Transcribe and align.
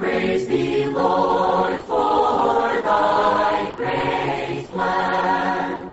praise 0.00 0.48
thee, 0.48 0.86
Lord, 0.86 1.78
for 1.82 2.80
thy 2.80 3.70
great 3.76 4.66
plan, 4.70 5.90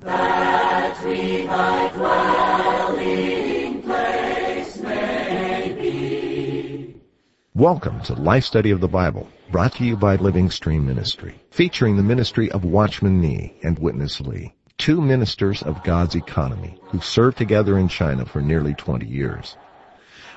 that 0.00 1.04
we 1.04 1.46
thy 1.46 1.88
dwelling 1.90 3.82
place 3.82 4.78
may 4.78 5.72
be. 5.80 6.96
Welcome 7.54 8.02
to 8.02 8.14
Life 8.14 8.42
Study 8.42 8.72
of 8.72 8.80
the 8.80 8.88
Bible, 8.88 9.28
brought 9.52 9.74
to 9.74 9.84
you 9.84 9.96
by 9.96 10.16
Living 10.16 10.50
Stream 10.50 10.84
Ministry, 10.84 11.40
featuring 11.52 11.96
the 11.96 12.02
ministry 12.02 12.50
of 12.50 12.64
Watchman 12.64 13.20
Nee 13.20 13.54
and 13.62 13.78
Witness 13.78 14.20
Lee, 14.20 14.52
two 14.78 15.00
ministers 15.00 15.62
of 15.62 15.84
God's 15.84 16.16
economy 16.16 16.76
who 16.86 17.00
served 17.00 17.38
together 17.38 17.78
in 17.78 17.86
China 17.86 18.26
for 18.26 18.42
nearly 18.42 18.74
20 18.74 19.06
years. 19.06 19.56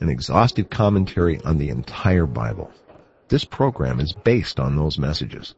an 0.00 0.08
exhaustive 0.08 0.70
commentary 0.70 1.40
on 1.44 1.58
the 1.58 1.68
entire 1.68 2.26
Bible. 2.26 2.72
This 3.28 3.44
program 3.44 4.00
is 4.00 4.12
based 4.12 4.58
on 4.58 4.76
those 4.76 4.98
messages. 4.98 5.54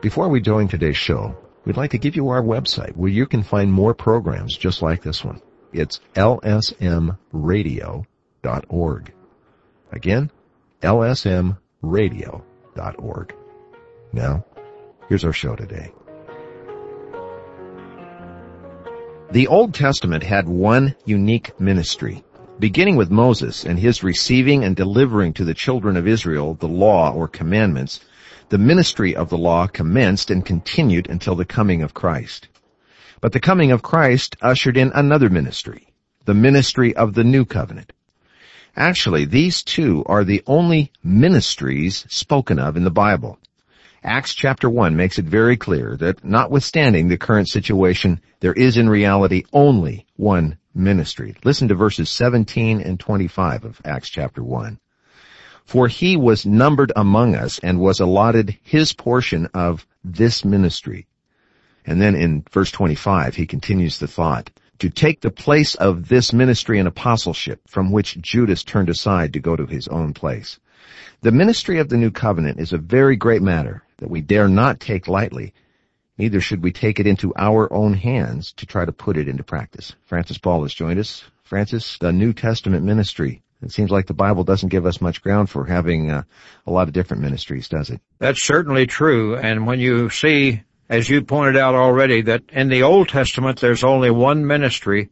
Before 0.00 0.28
we 0.28 0.40
join 0.40 0.66
today's 0.68 0.96
show, 0.96 1.36
we'd 1.64 1.76
like 1.76 1.92
to 1.92 1.98
give 1.98 2.16
you 2.16 2.28
our 2.28 2.42
website 2.42 2.96
where 2.96 3.10
you 3.10 3.26
can 3.26 3.42
find 3.42 3.72
more 3.72 3.94
programs 3.94 4.56
just 4.56 4.82
like 4.82 5.02
this 5.02 5.24
one. 5.24 5.40
It's 5.72 6.00
lsmradio.org. 6.14 9.12
Again, 9.92 10.30
lsmradio.org. 10.82 13.34
Now, 14.12 14.44
here's 15.08 15.24
our 15.24 15.32
show 15.32 15.56
today. 15.56 15.92
The 19.30 19.48
Old 19.48 19.74
Testament 19.74 20.22
had 20.22 20.48
one 20.48 20.96
unique 21.04 21.60
ministry 21.60 22.24
beginning 22.58 22.96
with 22.96 23.10
Moses 23.10 23.64
and 23.64 23.78
his 23.78 24.02
receiving 24.02 24.64
and 24.64 24.74
delivering 24.74 25.32
to 25.34 25.44
the 25.44 25.54
children 25.54 25.96
of 25.96 26.08
Israel 26.08 26.54
the 26.54 26.68
law 26.68 27.12
or 27.12 27.28
commandments, 27.28 28.00
the 28.48 28.58
ministry 28.58 29.14
of 29.14 29.28
the 29.28 29.38
law 29.38 29.66
commenced 29.66 30.30
and 30.30 30.44
continued 30.44 31.08
until 31.08 31.34
the 31.34 31.44
coming 31.44 31.82
of 31.82 31.94
Christ. 31.94 32.48
But 33.20 33.32
the 33.32 33.40
coming 33.40 33.70
of 33.72 33.82
Christ 33.82 34.36
ushered 34.42 34.76
in 34.76 34.90
another 34.94 35.28
ministry, 35.28 35.92
the 36.24 36.34
ministry 36.34 36.94
of 36.96 37.14
the 37.14 37.24
new 37.24 37.44
covenant. 37.44 37.92
Actually, 38.76 39.24
these 39.24 39.62
two 39.62 40.04
are 40.06 40.24
the 40.24 40.42
only 40.46 40.92
ministries 41.02 42.06
spoken 42.08 42.58
of 42.58 42.76
in 42.76 42.84
the 42.84 42.90
Bible. 42.90 43.38
Acts 44.04 44.34
chapter 44.34 44.70
1 44.70 44.94
makes 44.96 45.18
it 45.18 45.24
very 45.24 45.56
clear 45.56 45.96
that 45.96 46.24
notwithstanding 46.24 47.08
the 47.08 47.18
current 47.18 47.48
situation, 47.48 48.20
there 48.40 48.52
is 48.52 48.76
in 48.76 48.88
reality 48.88 49.42
only 49.52 50.06
one 50.16 50.56
ministry. 50.78 51.34
Listen 51.44 51.68
to 51.68 51.74
verses 51.74 52.08
17 52.08 52.80
and 52.80 52.98
25 52.98 53.64
of 53.64 53.80
Acts 53.84 54.08
chapter 54.08 54.42
1. 54.42 54.78
For 55.64 55.88
he 55.88 56.16
was 56.16 56.46
numbered 56.46 56.92
among 56.96 57.34
us 57.34 57.58
and 57.58 57.78
was 57.78 58.00
allotted 58.00 58.56
his 58.62 58.94
portion 58.94 59.48
of 59.52 59.86
this 60.02 60.44
ministry. 60.44 61.06
And 61.84 62.00
then 62.00 62.14
in 62.14 62.44
verse 62.50 62.70
25, 62.70 63.34
he 63.34 63.46
continues 63.46 63.98
the 63.98 64.06
thought, 64.06 64.50
to 64.78 64.88
take 64.88 65.20
the 65.20 65.30
place 65.30 65.74
of 65.74 66.08
this 66.08 66.32
ministry 66.32 66.78
and 66.78 66.86
apostleship 66.86 67.60
from 67.66 67.90
which 67.90 68.20
Judas 68.20 68.62
turned 68.62 68.88
aside 68.88 69.32
to 69.32 69.40
go 69.40 69.56
to 69.56 69.66
his 69.66 69.88
own 69.88 70.14
place. 70.14 70.60
The 71.20 71.32
ministry 71.32 71.78
of 71.80 71.88
the 71.88 71.96
new 71.96 72.12
covenant 72.12 72.60
is 72.60 72.72
a 72.72 72.78
very 72.78 73.16
great 73.16 73.42
matter 73.42 73.82
that 73.98 74.10
we 74.10 74.20
dare 74.20 74.48
not 74.48 74.78
take 74.78 75.08
lightly 75.08 75.52
Neither 76.18 76.40
should 76.40 76.64
we 76.64 76.72
take 76.72 76.98
it 76.98 77.06
into 77.06 77.32
our 77.36 77.72
own 77.72 77.94
hands 77.94 78.52
to 78.54 78.66
try 78.66 78.84
to 78.84 78.92
put 78.92 79.16
it 79.16 79.28
into 79.28 79.44
practice. 79.44 79.94
Francis 80.04 80.38
Ball 80.38 80.62
has 80.62 80.74
joined 80.74 80.98
us. 80.98 81.24
Francis, 81.44 81.96
the 81.98 82.12
New 82.12 82.32
Testament 82.32 82.84
ministry. 82.84 83.42
It 83.62 83.72
seems 83.72 83.90
like 83.90 84.06
the 84.06 84.14
Bible 84.14 84.44
doesn't 84.44 84.68
give 84.68 84.84
us 84.84 85.00
much 85.00 85.22
ground 85.22 85.48
for 85.48 85.64
having 85.64 86.10
uh, 86.10 86.24
a 86.66 86.70
lot 86.70 86.88
of 86.88 86.94
different 86.94 87.22
ministries, 87.22 87.68
does 87.68 87.90
it? 87.90 88.00
That's 88.18 88.42
certainly 88.42 88.86
true. 88.86 89.36
And 89.36 89.66
when 89.66 89.80
you 89.80 90.10
see, 90.10 90.62
as 90.88 91.08
you 91.08 91.22
pointed 91.22 91.56
out 91.56 91.74
already, 91.74 92.22
that 92.22 92.42
in 92.50 92.68
the 92.68 92.82
Old 92.82 93.08
Testament 93.08 93.60
there's 93.60 93.84
only 93.84 94.10
one 94.10 94.46
ministry, 94.46 95.10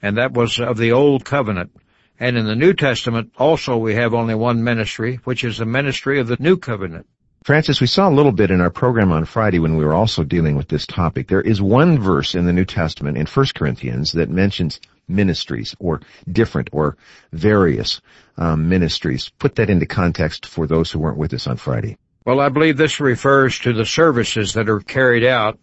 and 0.00 0.18
that 0.18 0.32
was 0.32 0.60
of 0.60 0.76
the 0.76 0.92
Old 0.92 1.24
Covenant. 1.24 1.72
And 2.18 2.36
in 2.36 2.46
the 2.46 2.56
New 2.56 2.74
Testament 2.74 3.32
also 3.36 3.76
we 3.76 3.94
have 3.94 4.14
only 4.14 4.34
one 4.34 4.62
ministry, 4.62 5.20
which 5.24 5.44
is 5.44 5.58
the 5.58 5.66
ministry 5.66 6.20
of 6.20 6.28
the 6.28 6.36
New 6.38 6.56
Covenant. 6.56 7.06
Francis, 7.44 7.78
we 7.78 7.86
saw 7.86 8.08
a 8.08 8.10
little 8.10 8.32
bit 8.32 8.50
in 8.50 8.62
our 8.62 8.70
program 8.70 9.12
on 9.12 9.26
Friday 9.26 9.58
when 9.58 9.76
we 9.76 9.84
were 9.84 9.92
also 9.92 10.24
dealing 10.24 10.56
with 10.56 10.68
this 10.68 10.86
topic. 10.86 11.28
There 11.28 11.42
is 11.42 11.60
one 11.60 11.98
verse 11.98 12.34
in 12.34 12.46
the 12.46 12.54
New 12.54 12.64
Testament 12.64 13.18
in 13.18 13.26
1 13.26 13.46
Corinthians 13.54 14.12
that 14.12 14.30
mentions 14.30 14.80
ministries 15.08 15.76
or 15.78 16.00
different 16.32 16.70
or 16.72 16.96
various 17.32 18.00
um, 18.38 18.70
ministries. 18.70 19.28
Put 19.38 19.56
that 19.56 19.68
into 19.68 19.84
context 19.84 20.46
for 20.46 20.66
those 20.66 20.90
who 20.90 21.00
weren't 21.00 21.18
with 21.18 21.34
us 21.34 21.46
on 21.46 21.58
Friday. 21.58 21.98
Well, 22.24 22.40
I 22.40 22.48
believe 22.48 22.78
this 22.78 22.98
refers 22.98 23.58
to 23.58 23.74
the 23.74 23.84
services 23.84 24.54
that 24.54 24.70
are 24.70 24.80
carried 24.80 25.24
out. 25.24 25.58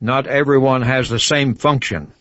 Not 0.00 0.28
everyone 0.28 0.82
has 0.82 1.08
the 1.08 1.18
same 1.18 1.56
function, 1.56 2.12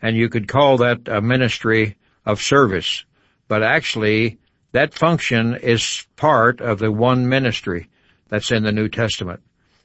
and 0.00 0.16
you 0.16 0.28
could 0.28 0.46
call 0.46 0.76
that 0.76 1.08
a 1.08 1.20
ministry 1.20 1.96
of 2.24 2.40
service, 2.40 3.04
but 3.48 3.64
actually 3.64 4.38
that 4.70 4.94
function 4.94 5.56
is 5.56 6.06
part 6.14 6.60
of 6.60 6.78
the 6.78 6.92
one 6.92 7.28
ministry 7.28 7.88
that's 8.32 8.50
in 8.50 8.62
the 8.62 8.72
New 8.72 8.88
Testament. 8.88 9.40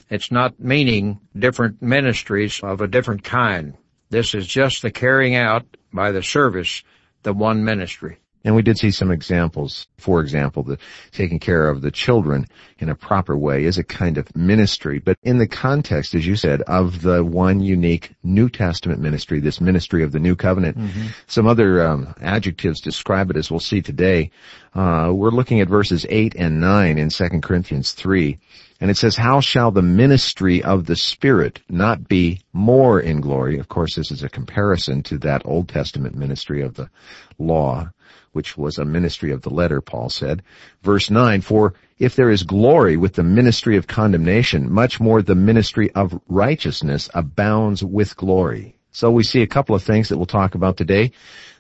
It's 0.09 0.31
not 0.31 0.57
meaning 0.57 1.19
different 1.37 1.81
ministries 1.81 2.61
of 2.63 2.79
a 2.79 2.87
different 2.87 3.25
kind. 3.25 3.73
This 4.09 4.33
is 4.33 4.47
just 4.47 4.81
the 4.81 4.89
carrying 4.89 5.35
out 5.35 5.65
by 5.91 6.13
the 6.13 6.23
service 6.23 6.81
the 7.23 7.33
one 7.33 7.65
ministry. 7.65 8.19
And 8.47 8.55
we 8.55 8.61
did 8.61 8.77
see 8.77 8.91
some 8.91 9.11
examples. 9.11 9.87
For 9.97 10.21
example, 10.21 10.63
the 10.63 10.77
taking 11.11 11.37
care 11.37 11.67
of 11.67 11.81
the 11.81 11.91
children 11.91 12.47
in 12.79 12.87
a 12.87 12.95
proper 12.95 13.35
way 13.35 13.65
is 13.65 13.77
a 13.77 13.83
kind 13.83 14.17
of 14.17 14.33
ministry, 14.37 14.99
but 14.99 15.17
in 15.21 15.37
the 15.37 15.47
context, 15.47 16.15
as 16.15 16.25
you 16.25 16.37
said, 16.37 16.61
of 16.61 17.01
the 17.01 17.25
one 17.25 17.59
unique 17.59 18.15
New 18.23 18.47
Testament 18.47 19.01
ministry, 19.01 19.41
this 19.41 19.59
ministry 19.59 20.01
of 20.01 20.13
the 20.13 20.19
New 20.21 20.37
Covenant. 20.37 20.77
Mm-hmm. 20.77 21.07
Some 21.25 21.45
other 21.45 21.85
um, 21.85 22.15
adjectives 22.21 22.79
describe 22.79 23.29
it 23.29 23.35
as 23.35 23.51
we'll 23.51 23.59
see 23.59 23.81
today. 23.81 24.31
Uh, 24.73 25.11
we're 25.13 25.29
looking 25.29 25.59
at 25.59 25.67
verses 25.67 26.05
8 26.07 26.33
and 26.35 26.61
9 26.61 26.97
in 26.97 27.09
2 27.09 27.27
Corinthians 27.41 27.91
3. 27.91 28.39
And 28.79 28.89
it 28.89 28.95
says, 28.95 29.17
how 29.17 29.41
shall 29.41 29.71
the 29.71 29.81
ministry 29.81 30.63
of 30.63 30.85
the 30.85 30.95
Spirit 30.95 31.59
not 31.67 32.07
be 32.07 32.39
more 32.53 33.01
in 33.01 33.19
glory? 33.19 33.59
Of 33.59 33.67
course, 33.67 33.95
this 33.95 34.09
is 34.09 34.23
a 34.23 34.29
comparison 34.29 35.03
to 35.03 35.17
that 35.17 35.41
Old 35.43 35.67
Testament 35.67 36.15
ministry 36.15 36.61
of 36.61 36.75
the 36.75 36.89
law 37.37 37.89
which 38.37 38.55
was 38.55 38.77
a 38.77 38.85
ministry 38.85 39.31
of 39.31 39.41
the 39.41 39.49
letter, 39.49 39.81
Paul 39.81 40.11
said. 40.11 40.43
Verse 40.83 41.09
9, 41.09 41.41
for 41.41 41.73
if 41.97 42.15
there 42.15 42.29
is 42.29 42.43
glory 42.43 42.95
with 42.95 43.13
the 43.13 43.23
ministry 43.23 43.77
of 43.77 43.87
condemnation, 43.87 44.71
much 44.71 44.99
more 44.99 45.23
the 45.23 45.33
ministry 45.33 45.89
of 45.93 46.21
righteousness 46.27 47.09
abounds 47.15 47.83
with 47.83 48.15
glory. 48.15 48.75
So 48.91 49.09
we 49.09 49.23
see 49.23 49.41
a 49.41 49.47
couple 49.47 49.73
of 49.73 49.81
things 49.81 50.09
that 50.09 50.17
we'll 50.17 50.27
talk 50.27 50.53
about 50.53 50.77
today. 50.77 51.13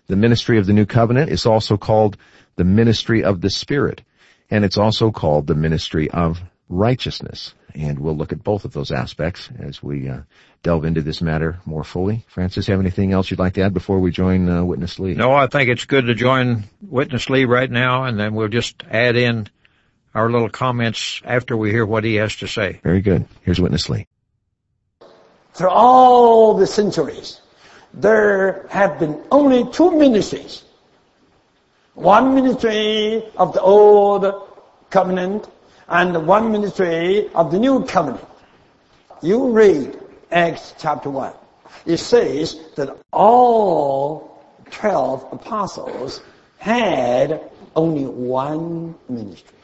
The 0.05 0.15
ministry 0.15 0.59
of 0.59 0.67
the 0.67 0.73
new 0.73 0.85
covenant 0.85 1.31
is 1.31 1.47
also 1.47 1.77
called 1.77 2.15
the 2.57 2.63
ministry 2.63 3.23
of 3.23 3.41
the 3.41 3.49
Spirit, 3.49 4.03
and 4.51 4.63
it's 4.63 4.77
also 4.77 5.09
called 5.09 5.47
the 5.47 5.55
ministry 5.55 6.11
of 6.11 6.39
righteousness. 6.69 7.55
And 7.75 7.99
we'll 7.99 8.15
look 8.15 8.31
at 8.31 8.43
both 8.43 8.65
of 8.65 8.73
those 8.73 8.91
aspects 8.91 9.49
as 9.59 9.83
we 9.83 10.07
uh, 10.07 10.21
delve 10.63 10.85
into 10.85 11.01
this 11.01 11.21
matter 11.21 11.59
more 11.65 11.83
fully. 11.83 12.25
Francis, 12.27 12.67
have 12.67 12.79
anything 12.79 13.11
else 13.11 13.29
you'd 13.29 13.39
like 13.39 13.53
to 13.53 13.61
add 13.61 13.73
before 13.73 13.99
we 13.99 14.11
join 14.11 14.49
uh, 14.49 14.63
Witness 14.63 14.99
Lee? 14.99 15.13
No, 15.13 15.33
I 15.33 15.47
think 15.47 15.69
it's 15.69 15.85
good 15.85 16.05
to 16.05 16.15
join 16.15 16.63
Witness 16.81 17.29
Lee 17.29 17.45
right 17.45 17.69
now, 17.69 18.05
and 18.05 18.19
then 18.19 18.33
we'll 18.33 18.47
just 18.47 18.83
add 18.89 19.15
in 19.15 19.47
our 20.15 20.31
little 20.31 20.49
comments 20.49 21.21
after 21.23 21.55
we 21.55 21.69
hear 21.69 21.85
what 21.85 22.03
he 22.03 22.15
has 22.15 22.35
to 22.37 22.47
say. 22.47 22.79
Very 22.83 23.01
good. 23.01 23.25
Here's 23.43 23.61
Witness 23.61 23.89
Lee. 23.89 24.07
Through 25.53 25.69
all 25.69 26.55
the 26.55 26.67
centuries, 26.67 27.41
there 27.93 28.65
have 28.69 28.99
been 28.99 29.21
only 29.31 29.69
two 29.71 29.91
ministries. 29.97 30.63
One 31.93 32.35
ministry 32.35 33.23
of 33.37 33.53
the 33.53 33.61
old 33.61 34.25
covenant 34.89 35.47
and 35.89 36.27
one 36.27 36.51
ministry 36.51 37.29
of 37.33 37.51
the 37.51 37.59
new 37.59 37.85
covenant. 37.85 38.25
You 39.21 39.51
read 39.51 39.99
Acts 40.31 40.73
chapter 40.77 41.09
1. 41.09 41.33
It 41.85 41.97
says 41.97 42.59
that 42.75 42.97
all 43.11 44.43
12 44.71 45.27
apostles 45.31 46.21
had 46.57 47.41
only 47.75 48.05
one 48.05 48.95
ministry. 49.07 49.57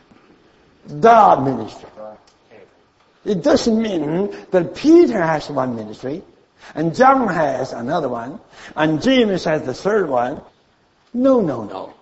the 0.87 1.41
ministry. 1.43 1.89
It 3.25 3.41
doesn't 3.41 3.81
mean 3.81 4.35
that 4.51 4.75
Peter 4.75 5.21
has 5.21 5.49
one 5.49 5.75
ministry, 5.75 6.21
and 6.75 6.93
John 6.93 7.27
has 7.27 7.71
another 7.71 8.09
one, 8.09 8.39
and 8.75 9.01
James 9.01 9.45
has 9.45 9.63
the 9.63 9.73
third 9.73 10.09
one. 10.09 10.41
No, 11.13 11.39
no, 11.39 11.63
no. 11.63 11.93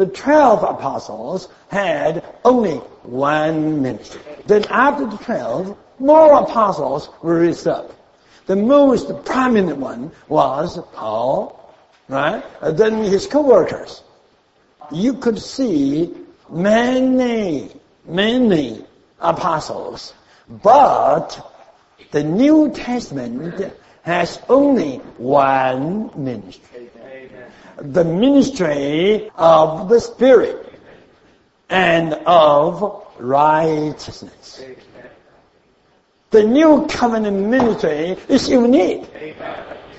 The 0.00 0.06
twelve 0.06 0.62
apostles 0.62 1.48
had 1.68 2.24
only 2.42 2.76
one 3.04 3.82
ministry. 3.82 4.22
Then 4.46 4.64
after 4.70 5.04
the 5.04 5.18
twelve, 5.18 5.76
more 5.98 6.40
apostles 6.40 7.10
were 7.20 7.40
raised 7.40 7.68
up. 7.68 7.92
The 8.46 8.56
most 8.56 9.12
prominent 9.26 9.76
one 9.76 10.10
was 10.26 10.78
Paul, 10.94 11.74
right? 12.08 12.42
And 12.62 12.78
then 12.78 13.04
his 13.04 13.26
co-workers. 13.26 14.02
You 14.90 15.12
could 15.12 15.38
see 15.38 16.14
many, 16.48 17.68
many 18.06 18.86
apostles, 19.20 20.14
but 20.48 21.28
the 22.10 22.24
New 22.24 22.70
Testament 22.70 23.70
has 24.00 24.40
only 24.48 24.96
one 25.18 26.10
ministry. 26.16 26.88
The 27.80 28.04
ministry 28.04 29.30
of 29.36 29.88
the 29.88 30.00
Spirit 30.00 30.74
and 31.70 32.12
of 32.26 33.06
righteousness. 33.18 34.62
The 36.30 36.44
new 36.44 36.86
covenant 36.86 37.48
ministry 37.48 38.16
is 38.28 38.48
unique. 38.48 39.04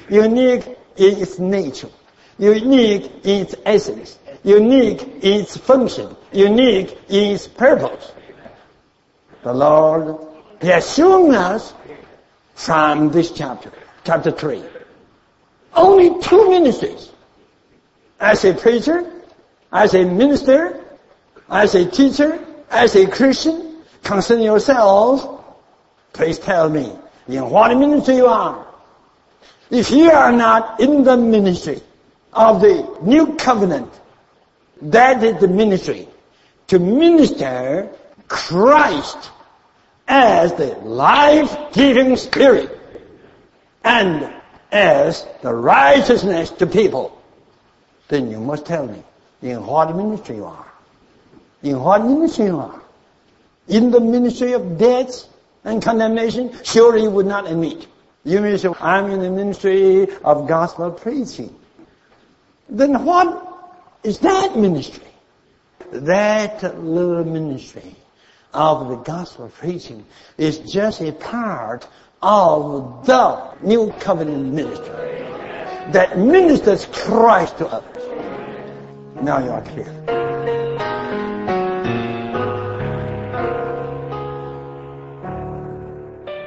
Unique 0.09 0.65
in 0.95 1.21
its 1.21 1.39
nature. 1.39 1.89
Unique 2.37 3.11
in 3.23 3.41
its 3.41 3.55
essence. 3.65 4.19
Unique 4.43 5.01
in 5.23 5.41
its 5.41 5.57
function. 5.57 6.15
Unique 6.31 6.97
in 7.09 7.35
its 7.35 7.47
purpose. 7.47 8.11
The 9.43 9.53
Lord 9.53 10.17
has 10.61 10.93
shown 10.93 11.33
us 11.33 11.73
from 12.53 13.09
this 13.09 13.31
chapter, 13.31 13.71
chapter 14.03 14.29
3. 14.29 14.63
Only 15.73 16.21
two 16.21 16.49
ministries. 16.49 17.11
As 18.21 18.45
a 18.45 18.53
preacher, 18.53 19.12
as 19.71 19.95
a 19.95 20.06
minister, 20.06 20.85
as 21.50 21.73
a 21.73 21.85
teacher, 21.85 22.39
as 22.69 22.95
a 22.95 23.07
Christian, 23.07 23.77
concerning 24.03 24.45
yourselves, 24.45 25.25
please 26.13 26.38
tell 26.38 26.69
me, 26.69 26.94
in 27.27 27.50
what 27.50 27.75
ministry 27.75 28.18
you 28.18 28.27
are. 28.27 28.68
If 29.71 29.89
you 29.89 30.12
are 30.12 30.31
not 30.31 30.79
in 30.79 31.03
the 31.03 31.18
ministry 31.18 31.81
of 32.33 32.62
the 32.62 32.97
new 33.01 33.35
covenant, 33.38 33.91
that 34.83 35.24
is 35.24 35.41
the 35.41 35.47
ministry 35.47 36.07
to 36.67 36.77
minister 36.79 37.89
Christ 38.27 39.31
as 40.07 40.53
the 40.53 40.75
life-giving 40.83 42.17
spirit 42.17 42.79
and 43.83 44.31
as 44.71 45.25
the 45.41 45.53
righteousness 45.53 46.50
to 46.51 46.67
people, 46.67 47.20
then 48.11 48.29
you 48.29 48.41
must 48.41 48.65
tell 48.65 48.85
me 48.85 49.01
in 49.41 49.65
what 49.65 49.95
ministry 49.95 50.35
you 50.35 50.45
are. 50.45 50.67
In 51.63 51.79
what 51.79 52.03
ministry 52.03 52.47
you 52.47 52.59
are. 52.59 52.81
In 53.69 53.89
the 53.89 54.01
ministry 54.01 54.51
of 54.51 54.77
death 54.77 55.27
and 55.63 55.81
condemnation, 55.81 56.53
surely 56.63 57.03
you 57.03 57.09
would 57.09 57.25
not 57.25 57.49
admit. 57.49 57.87
You 58.25 58.41
may 58.41 58.57
say, 58.57 58.69
I'm 58.81 59.09
in 59.11 59.21
the 59.21 59.29
ministry 59.29 60.09
of 60.25 60.45
gospel 60.45 60.91
preaching. 60.91 61.55
Then 62.67 63.05
what 63.05 63.29
is 64.03 64.19
that 64.19 64.57
ministry? 64.57 65.07
That 65.93 66.83
little 66.83 67.23
ministry 67.23 67.95
of 68.53 68.89
the 68.89 68.97
gospel 68.97 69.49
preaching 69.57 70.05
is 70.37 70.59
just 70.59 70.99
a 70.99 71.13
part 71.13 71.87
of 72.21 73.05
the 73.05 73.53
new 73.61 73.93
covenant 73.99 74.53
ministry 74.53 75.30
that 75.93 76.17
ministers 76.17 76.85
Christ 76.85 77.57
to 77.57 77.67
others. 77.67 78.03
Now 79.21 79.43
you 79.43 79.51
are 79.51 79.61
clear. 79.61 80.01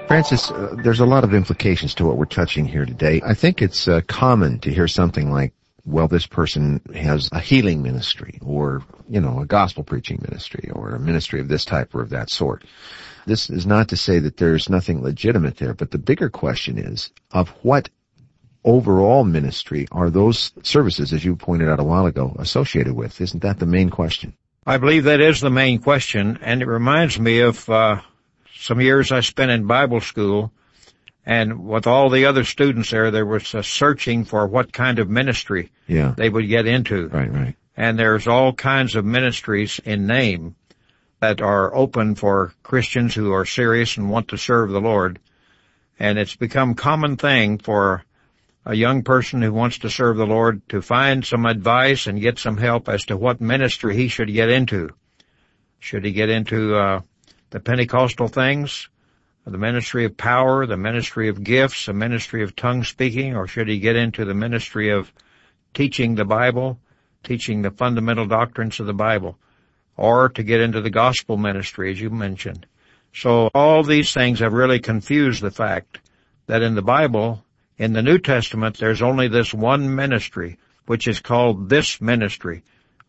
Francis, 0.08 0.50
uh, 0.50 0.76
there's 0.82 1.00
a 1.00 1.06
lot 1.06 1.24
of 1.24 1.34
implications 1.34 1.94
to 1.94 2.04
what 2.04 2.16
we're 2.16 2.24
touching 2.24 2.64
here 2.64 2.86
today. 2.86 3.20
I 3.24 3.34
think 3.34 3.60
it's 3.60 3.88
uh, 3.88 4.00
common 4.06 4.60
to 4.60 4.72
hear 4.72 4.86
something 4.86 5.30
like, 5.30 5.52
well, 5.84 6.08
this 6.08 6.26
person 6.26 6.80
has 6.94 7.28
a 7.32 7.40
healing 7.40 7.82
ministry 7.82 8.38
or, 8.40 8.82
you 9.08 9.20
know, 9.20 9.40
a 9.40 9.46
gospel 9.46 9.82
preaching 9.82 10.20
ministry 10.22 10.70
or 10.72 10.90
a 10.90 11.00
ministry 11.00 11.40
of 11.40 11.48
this 11.48 11.64
type 11.64 11.94
or 11.94 12.00
of 12.00 12.10
that 12.10 12.30
sort. 12.30 12.64
This 13.26 13.50
is 13.50 13.66
not 13.66 13.88
to 13.88 13.96
say 13.96 14.18
that 14.20 14.36
there's 14.36 14.70
nothing 14.70 15.02
legitimate 15.02 15.56
there, 15.56 15.74
but 15.74 15.90
the 15.90 15.98
bigger 15.98 16.30
question 16.30 16.78
is 16.78 17.10
of 17.32 17.48
what 17.62 17.90
overall 18.64 19.24
ministry 19.24 19.86
are 19.92 20.10
those 20.10 20.52
services, 20.62 21.12
as 21.12 21.24
you 21.24 21.36
pointed 21.36 21.68
out 21.68 21.80
a 21.80 21.84
while 21.84 22.06
ago, 22.06 22.34
associated 22.38 22.94
with? 22.94 23.20
Isn't 23.20 23.42
that 23.42 23.58
the 23.58 23.66
main 23.66 23.90
question? 23.90 24.34
I 24.66 24.78
believe 24.78 25.04
that 25.04 25.20
is 25.20 25.40
the 25.40 25.50
main 25.50 25.80
question, 25.80 26.38
and 26.40 26.62
it 26.62 26.66
reminds 26.66 27.18
me 27.20 27.40
of 27.40 27.68
uh, 27.68 28.00
some 28.56 28.80
years 28.80 29.12
I 29.12 29.20
spent 29.20 29.50
in 29.50 29.66
Bible 29.66 30.00
school, 30.00 30.52
and 31.26 31.66
with 31.66 31.86
all 31.86 32.08
the 32.08 32.24
other 32.26 32.44
students 32.44 32.90
there, 32.90 33.10
there 33.10 33.26
was 33.26 33.54
a 33.54 33.62
searching 33.62 34.24
for 34.24 34.46
what 34.46 34.72
kind 34.72 34.98
of 34.98 35.10
ministry 35.10 35.70
Yeah. 35.86 36.14
they 36.16 36.28
would 36.30 36.48
get 36.48 36.66
into. 36.66 37.08
Right, 37.08 37.30
right. 37.32 37.56
And 37.76 37.98
there's 37.98 38.26
all 38.26 38.52
kinds 38.52 38.94
of 38.94 39.04
ministries 39.04 39.80
in 39.84 40.06
name 40.06 40.54
that 41.20 41.40
are 41.40 41.74
open 41.74 42.14
for 42.14 42.54
Christians 42.62 43.14
who 43.14 43.32
are 43.32 43.44
serious 43.44 43.96
and 43.96 44.10
want 44.10 44.28
to 44.28 44.38
serve 44.38 44.70
the 44.70 44.80
Lord. 44.80 45.18
And 45.98 46.18
it's 46.18 46.36
become 46.36 46.74
common 46.74 47.16
thing 47.16 47.58
for 47.58 48.04
a 48.66 48.74
young 48.74 49.02
person 49.02 49.42
who 49.42 49.52
wants 49.52 49.78
to 49.78 49.90
serve 49.90 50.16
the 50.16 50.26
Lord 50.26 50.66
to 50.70 50.80
find 50.80 51.24
some 51.24 51.44
advice 51.44 52.06
and 52.06 52.20
get 52.20 52.38
some 52.38 52.56
help 52.56 52.88
as 52.88 53.04
to 53.06 53.16
what 53.16 53.40
ministry 53.40 53.94
he 53.94 54.08
should 54.08 54.32
get 54.32 54.48
into. 54.48 54.90
Should 55.80 56.04
he 56.04 56.12
get 56.12 56.30
into 56.30 56.74
uh, 56.74 57.00
the 57.50 57.60
Pentecostal 57.60 58.28
things, 58.28 58.88
the 59.44 59.58
ministry 59.58 60.06
of 60.06 60.16
power, 60.16 60.64
the 60.64 60.78
ministry 60.78 61.28
of 61.28 61.44
gifts, 61.44 61.86
the 61.86 61.92
ministry 61.92 62.42
of 62.42 62.56
tongue 62.56 62.84
speaking, 62.84 63.36
or 63.36 63.46
should 63.46 63.68
he 63.68 63.78
get 63.78 63.96
into 63.96 64.24
the 64.24 64.32
ministry 64.32 64.90
of 64.90 65.12
teaching 65.74 66.14
the 66.14 66.24
Bible, 66.24 66.78
teaching 67.22 67.60
the 67.60 67.70
fundamental 67.70 68.26
doctrines 68.26 68.80
of 68.80 68.86
the 68.86 68.94
Bible, 68.94 69.36
or 69.98 70.30
to 70.30 70.42
get 70.42 70.62
into 70.62 70.80
the 70.80 70.90
gospel 70.90 71.36
ministry, 71.36 71.90
as 71.90 72.00
you 72.00 72.08
mentioned. 72.08 72.66
So 73.12 73.50
all 73.54 73.82
these 73.82 74.12
things 74.12 74.40
have 74.40 74.54
really 74.54 74.80
confused 74.80 75.42
the 75.42 75.50
fact 75.50 76.00
that 76.46 76.62
in 76.62 76.74
the 76.74 76.82
Bible, 76.82 77.43
in 77.78 77.92
the 77.92 78.02
New 78.02 78.18
Testament, 78.18 78.78
there's 78.78 79.02
only 79.02 79.28
this 79.28 79.52
one 79.52 79.94
ministry, 79.94 80.58
which 80.86 81.08
is 81.08 81.20
called 81.20 81.68
this 81.68 82.00
ministry, 82.00 82.62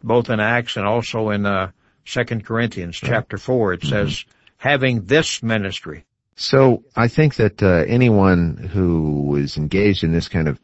both 0.03 0.29
in 0.29 0.39
Acts 0.39 0.77
and 0.77 0.85
also 0.85 1.29
in 1.29 1.45
uh, 1.45 1.71
Second 2.05 2.45
Corinthians 2.45 2.97
chapter 2.97 3.37
four. 3.37 3.73
It 3.73 3.83
says, 3.83 4.25
having 4.57 5.05
this 5.05 5.43
ministry. 5.43 6.05
So 6.35 6.83
I 6.95 7.07
think 7.07 7.35
that 7.35 7.63
uh, 7.63 7.85
anyone 7.87 8.57
who 8.57 9.35
is 9.37 9.57
engaged 9.57 10.03
in 10.03 10.11
this 10.11 10.27
kind 10.27 10.47
of 10.47 10.59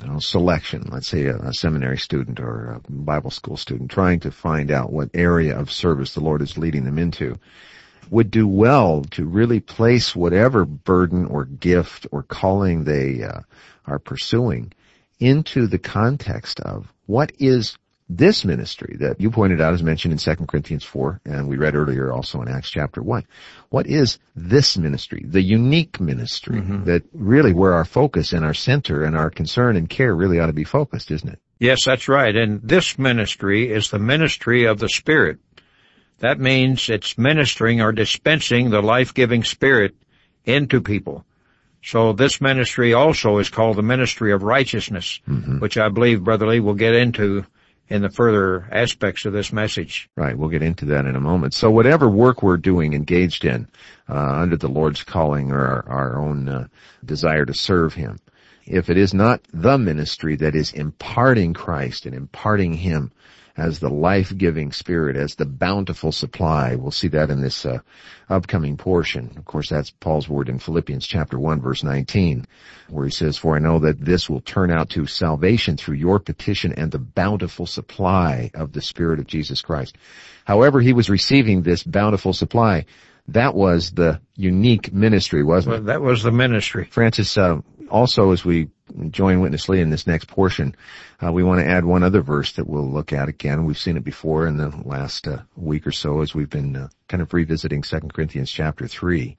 you 0.00 0.06
know, 0.06 0.18
selection, 0.18 0.88
let's 0.90 1.08
say 1.08 1.26
a, 1.26 1.36
a 1.36 1.52
seminary 1.54 1.98
student 1.98 2.40
or 2.40 2.72
a 2.72 2.92
Bible 2.92 3.30
school 3.30 3.56
student, 3.56 3.90
trying 3.90 4.20
to 4.20 4.30
find 4.30 4.70
out 4.70 4.92
what 4.92 5.10
area 5.14 5.58
of 5.58 5.70
service 5.70 6.14
the 6.14 6.20
Lord 6.20 6.42
is 6.42 6.58
leading 6.58 6.84
them 6.84 6.98
into, 6.98 7.38
would 8.14 8.30
do 8.30 8.46
well 8.46 9.02
to 9.10 9.24
really 9.24 9.58
place 9.58 10.14
whatever 10.14 10.64
burden 10.64 11.26
or 11.26 11.44
gift 11.44 12.06
or 12.12 12.22
calling 12.22 12.84
they 12.84 13.24
uh, 13.24 13.40
are 13.86 13.98
pursuing 13.98 14.72
into 15.18 15.66
the 15.66 15.78
context 15.78 16.60
of 16.60 16.92
what 17.06 17.32
is 17.40 17.76
this 18.08 18.44
ministry 18.44 18.96
that 19.00 19.20
you 19.20 19.30
pointed 19.32 19.60
out 19.60 19.74
is 19.74 19.82
mentioned 19.82 20.12
in 20.12 20.18
2 20.18 20.46
Corinthians 20.46 20.84
4 20.84 21.22
and 21.24 21.48
we 21.48 21.56
read 21.56 21.74
earlier 21.74 22.12
also 22.12 22.40
in 22.40 22.48
Acts 22.48 22.70
chapter 22.70 23.02
1. 23.02 23.26
What 23.70 23.88
is 23.88 24.18
this 24.36 24.76
ministry? 24.78 25.24
The 25.26 25.42
unique 25.42 25.98
ministry 25.98 26.60
that 26.84 27.02
really 27.12 27.52
where 27.52 27.72
our 27.72 27.84
focus 27.84 28.32
and 28.32 28.44
our 28.44 28.54
center 28.54 29.02
and 29.02 29.16
our 29.16 29.30
concern 29.30 29.76
and 29.76 29.88
care 29.88 30.14
really 30.14 30.38
ought 30.38 30.46
to 30.46 30.52
be 30.52 30.64
focused, 30.64 31.10
isn't 31.10 31.30
it? 31.30 31.40
Yes, 31.58 31.84
that's 31.84 32.08
right. 32.08 32.34
And 32.36 32.60
this 32.62 32.98
ministry 32.98 33.72
is 33.72 33.90
the 33.90 33.98
ministry 33.98 34.66
of 34.66 34.78
the 34.78 34.88
Spirit. 34.88 35.38
That 36.24 36.40
means 36.40 36.88
it's 36.88 37.18
ministering 37.18 37.82
or 37.82 37.92
dispensing 37.92 38.70
the 38.70 38.80
life-giving 38.80 39.44
Spirit 39.44 39.94
into 40.46 40.80
people. 40.80 41.26
So 41.82 42.14
this 42.14 42.40
ministry 42.40 42.94
also 42.94 43.36
is 43.36 43.50
called 43.50 43.76
the 43.76 43.82
ministry 43.82 44.32
of 44.32 44.42
righteousness, 44.42 45.20
which 45.58 45.76
I 45.76 45.90
believe 45.90 46.24
Brother 46.24 46.46
Lee 46.46 46.60
will 46.60 46.72
get 46.72 46.94
into 46.94 47.44
in 47.90 48.00
the 48.00 48.08
further 48.08 48.66
aspects 48.72 49.26
of 49.26 49.34
this 49.34 49.52
message. 49.52 50.08
Right, 50.16 50.34
we'll 50.34 50.48
get 50.48 50.62
into 50.62 50.86
that 50.86 51.04
in 51.04 51.14
a 51.14 51.20
moment. 51.20 51.52
So 51.52 51.70
whatever 51.70 52.08
work 52.08 52.42
we're 52.42 52.56
doing, 52.56 52.94
engaged 52.94 53.44
in, 53.44 53.68
uh, 54.08 54.14
under 54.14 54.56
the 54.56 54.68
Lord's 54.68 55.02
calling 55.02 55.52
or 55.52 55.60
our, 55.60 55.88
our 55.90 56.18
own 56.18 56.48
uh, 56.48 56.68
desire 57.04 57.44
to 57.44 57.52
serve 57.52 57.92
Him, 57.92 58.18
if 58.64 58.88
it 58.88 58.96
is 58.96 59.12
not 59.12 59.42
the 59.52 59.76
ministry 59.76 60.36
that 60.36 60.54
is 60.54 60.72
imparting 60.72 61.52
Christ 61.52 62.06
and 62.06 62.14
imparting 62.14 62.72
Him 62.72 63.12
as 63.56 63.78
the 63.78 63.88
life-giving 63.88 64.72
spirit, 64.72 65.16
as 65.16 65.36
the 65.36 65.44
bountiful 65.44 66.10
supply. 66.10 66.74
We'll 66.74 66.90
see 66.90 67.08
that 67.08 67.30
in 67.30 67.40
this 67.40 67.64
uh, 67.64 67.78
upcoming 68.28 68.76
portion. 68.76 69.32
Of 69.36 69.44
course, 69.44 69.70
that's 69.70 69.90
Paul's 69.90 70.28
word 70.28 70.48
in 70.48 70.58
Philippians 70.58 71.06
chapter 71.06 71.38
1 71.38 71.60
verse 71.60 71.84
19, 71.84 72.46
where 72.88 73.04
he 73.04 73.12
says, 73.12 73.36
For 73.36 73.54
I 73.54 73.60
know 73.60 73.78
that 73.80 74.00
this 74.00 74.28
will 74.28 74.40
turn 74.40 74.72
out 74.72 74.90
to 74.90 75.06
salvation 75.06 75.76
through 75.76 75.96
your 75.96 76.18
petition 76.18 76.72
and 76.72 76.90
the 76.90 76.98
bountiful 76.98 77.66
supply 77.66 78.50
of 78.54 78.72
the 78.72 78.82
Spirit 78.82 79.20
of 79.20 79.26
Jesus 79.26 79.62
Christ. 79.62 79.96
However, 80.44 80.80
he 80.80 80.92
was 80.92 81.08
receiving 81.08 81.62
this 81.62 81.82
bountiful 81.84 82.32
supply. 82.32 82.86
That 83.28 83.54
was 83.54 83.92
the 83.92 84.20
unique 84.36 84.92
ministry, 84.92 85.42
wasn't 85.42 85.72
Well, 85.72 85.80
it? 85.82 85.86
that 85.86 86.02
was 86.02 86.22
the 86.22 86.30
ministry. 86.32 86.84
Francis, 86.90 87.38
uh, 87.38 87.60
also 87.90 88.32
as 88.32 88.44
we 88.44 88.68
join 89.10 89.40
Witness 89.40 89.68
Lee 89.68 89.80
in 89.80 89.90
this 89.90 90.06
next 90.06 90.28
portion, 90.28 90.74
uh, 91.24 91.32
we 91.32 91.42
want 91.42 91.60
to 91.60 91.66
add 91.66 91.84
one 91.84 92.02
other 92.02 92.20
verse 92.20 92.52
that 92.52 92.68
we'll 92.68 92.88
look 92.90 93.12
at 93.12 93.28
again. 93.28 93.64
We've 93.64 93.78
seen 93.78 93.96
it 93.96 94.04
before 94.04 94.46
in 94.46 94.58
the 94.58 94.68
last 94.84 95.26
uh, 95.26 95.38
week 95.56 95.86
or 95.86 95.92
so 95.92 96.20
as 96.20 96.34
we've 96.34 96.50
been 96.50 96.76
uh, 96.76 96.88
kind 97.08 97.22
of 97.22 97.32
revisiting 97.32 97.80
2 97.82 98.00
Corinthians 98.12 98.50
chapter 98.50 98.86
3. 98.86 99.36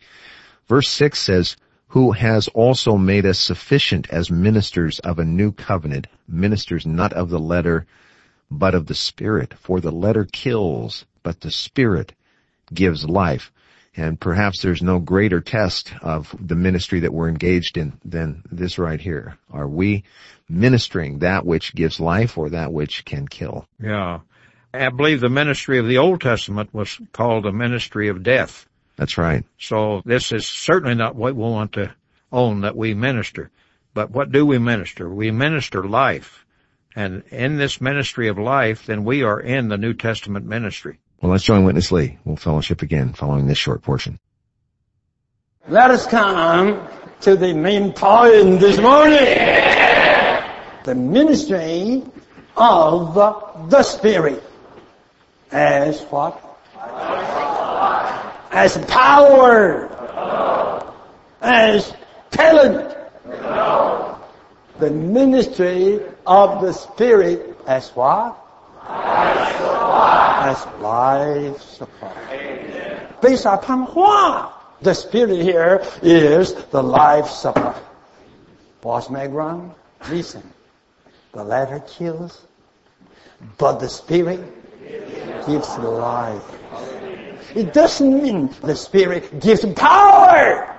Verse 0.67 0.89
6 0.89 1.19
says, 1.19 1.55
who 1.89 2.11
has 2.11 2.47
also 2.49 2.97
made 2.97 3.25
us 3.25 3.39
sufficient 3.39 4.09
as 4.09 4.31
ministers 4.31 4.99
of 4.99 5.19
a 5.19 5.23
new 5.23 5.51
covenant, 5.51 6.07
ministers 6.27 6.85
not 6.85 7.13
of 7.13 7.29
the 7.29 7.39
letter, 7.39 7.85
but 8.49 8.73
of 8.73 8.87
the 8.87 8.95
Spirit. 8.95 9.53
For 9.59 9.79
the 9.79 9.91
letter 9.91 10.25
kills, 10.25 11.05
but 11.23 11.39
the 11.41 11.51
Spirit 11.51 12.13
gives 12.73 13.07
life. 13.07 13.51
And 13.97 14.19
perhaps 14.19 14.61
there's 14.61 14.81
no 14.81 14.99
greater 14.99 15.39
test 15.39 15.93
of 16.01 16.35
the 16.39 16.55
ministry 16.55 17.01
that 17.01 17.13
we're 17.13 17.29
engaged 17.29 17.77
in 17.77 17.93
than 18.03 18.43
this 18.51 18.77
right 18.77 18.99
here. 18.99 19.37
Are 19.51 19.67
we 19.67 20.03
ministering 20.49 21.19
that 21.19 21.45
which 21.45 21.73
gives 21.73 21.99
life 21.99 22.37
or 22.37 22.49
that 22.49 22.73
which 22.73 23.05
can 23.05 23.27
kill? 23.27 23.67
Yeah. 23.81 24.19
I 24.73 24.89
believe 24.89 25.21
the 25.21 25.29
ministry 25.29 25.79
of 25.79 25.87
the 25.87 25.97
Old 25.99 26.19
Testament 26.19 26.73
was 26.73 26.99
called 27.13 27.45
a 27.45 27.53
ministry 27.53 28.09
of 28.09 28.23
death. 28.23 28.67
That's 28.97 29.17
right. 29.17 29.45
So 29.57 30.01
this 30.05 30.31
is 30.33 30.45
certainly 30.45 30.95
not 30.95 31.15
what 31.15 31.35
we 31.35 31.41
want 31.41 31.73
to 31.73 31.93
own 32.31 32.61
that 32.61 32.75
we 32.75 32.93
minister. 32.93 33.49
But 33.93 34.11
what 34.11 34.31
do 34.31 34.45
we 34.45 34.57
minister? 34.57 35.09
We 35.09 35.31
minister 35.31 35.83
life. 35.85 36.45
And 36.97 37.23
in 37.29 37.57
this 37.57 37.79
ministry 37.79 38.27
of 38.27 38.37
life, 38.37 38.85
then 38.85 39.05
we 39.05 39.23
are 39.23 39.39
in 39.39 39.69
the 39.69 39.77
New 39.77 39.93
Testament 39.93 40.45
ministry. 40.45 40.99
Well, 41.21 41.31
let's 41.31 41.43
join 41.43 41.63
Witness 41.63 41.91
Lee. 41.91 42.17
We'll 42.25 42.35
fellowship 42.35 42.81
again 42.81 43.13
following 43.13 43.47
this 43.47 43.57
short 43.57 43.81
portion. 43.81 44.19
Let 45.67 45.89
us 45.89 46.05
come 46.05 46.87
to 47.21 47.35
the 47.35 47.53
main 47.53 47.93
point 47.93 48.59
this 48.59 48.77
morning. 48.79 49.17
The 50.83 50.93
ministry 50.93 52.03
of 52.55 53.15
the 53.69 53.81
Spirit. 53.83 54.43
As 55.51 56.01
what? 56.03 56.41
As 58.51 58.77
power. 58.85 59.89
As 61.41 61.93
talent. 62.31 62.95
The 64.79 64.91
ministry 64.91 66.01
of 66.27 66.61
the 66.61 66.73
Spirit 66.73 67.57
as 67.65 67.89
what? 67.89 68.37
As 68.87 69.54
life 69.95 71.61
supply. 71.61 73.15
Based 73.21 73.45
upon 73.45 73.83
what? 73.93 74.51
The 74.81 74.93
Spirit 74.93 75.41
here 75.41 75.83
is 76.01 76.53
the 76.65 76.83
life 76.83 77.27
supply. 77.27 77.79
What's 78.81 79.09
my 79.09 79.27
ground? 79.27 79.73
Listen. 80.09 80.43
The 81.31 81.43
letter 81.43 81.79
kills, 81.79 82.45
but 83.57 83.79
the 83.79 83.89
Spirit 83.89 84.39
gives 85.45 85.77
life. 85.77 86.43
It 87.55 87.73
doesn't 87.73 88.23
mean 88.23 88.53
the 88.61 88.75
Spirit 88.75 89.41
gives 89.41 89.65
power. 89.73 90.71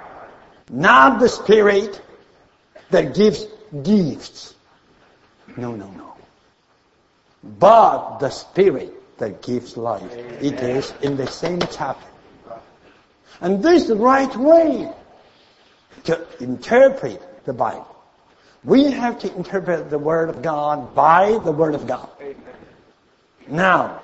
Not 0.71 1.21
the 1.21 1.29
Spirit 1.29 2.01
that 2.91 3.15
gives 3.15 3.47
gifts. 3.83 4.55
No, 5.57 5.75
no, 5.75 5.91
no. 5.91 6.15
But 7.43 8.19
the 8.19 8.31
Spirit 8.31 8.96
that 9.19 9.43
gives 9.43 9.77
life. 9.77 10.13
It 10.13 10.61
is 10.61 10.93
in 11.03 11.17
the 11.17 11.27
same 11.27 11.61
chapter. 11.71 12.07
And 13.41 13.63
this 13.63 13.83
is 13.83 13.89
the 13.89 13.97
right 13.97 14.35
way 14.37 14.93
to 16.05 16.27
interpret 16.41 17.45
the 17.45 17.53
Bible. 17.53 17.95
We 18.65 18.91
have 18.91 19.19
to 19.21 19.35
interpret 19.37 19.91
the 19.91 19.99
Word 19.99 20.29
of 20.29 20.43
God 20.43 20.95
by 20.95 21.39
the 21.45 21.53
Word 21.53 21.75
of 21.75 21.87
God. 21.87 22.09
Now, 23.49 24.03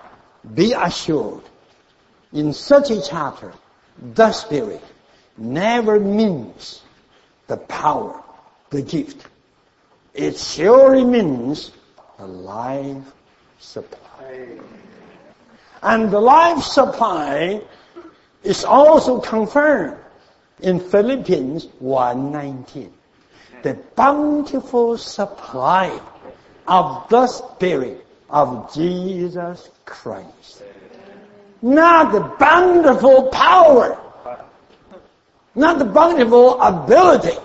be 0.54 0.72
assured, 0.72 1.42
in 2.32 2.52
such 2.52 2.90
a 2.90 3.02
chapter, 3.02 3.52
the 4.14 4.32
Spirit 4.32 4.82
never 5.36 5.98
means 5.98 6.82
the 7.46 7.56
power, 7.56 8.22
the 8.70 8.82
gift. 8.82 9.26
It 10.14 10.36
surely 10.36 11.04
means 11.04 11.72
the 12.18 12.26
life 12.26 13.02
supply. 13.58 14.48
And 15.82 16.10
the 16.10 16.20
life 16.20 16.62
supply 16.62 17.60
is 18.44 18.64
also 18.64 19.20
confirmed 19.20 19.98
in 20.60 20.78
Philippians 20.78 21.66
1.19. 21.82 22.90
The 23.62 23.74
bountiful 23.96 24.96
supply 24.96 26.00
of 26.66 27.08
the 27.08 27.26
Spirit 27.26 28.06
of 28.30 28.72
Jesus 28.72 29.70
Christ. 29.84 30.62
Not 31.60 32.12
the 32.12 32.20
bountiful 32.38 33.28
power. 33.28 33.98
Not 35.54 35.78
the 35.78 35.84
bountiful 35.84 36.60
ability. 36.60 37.38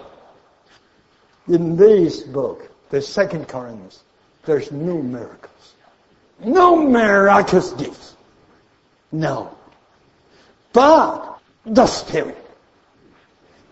In 1.48 1.76
this 1.76 2.22
book, 2.22 2.70
the 2.90 3.02
second 3.02 3.48
Corinthians, 3.48 4.04
there's 4.46 4.72
no 4.72 5.02
miracles. 5.02 5.74
No 6.44 6.76
miraculous 6.76 7.72
gifts. 7.74 8.17
No. 9.12 9.56
But 10.74 11.40
the 11.66 11.88
Spirit. 11.88 12.44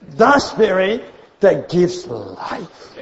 The 0.10 0.40
Spirit 0.40 1.04
that 1.40 1.70
gives 1.70 2.06
life. 2.08 2.98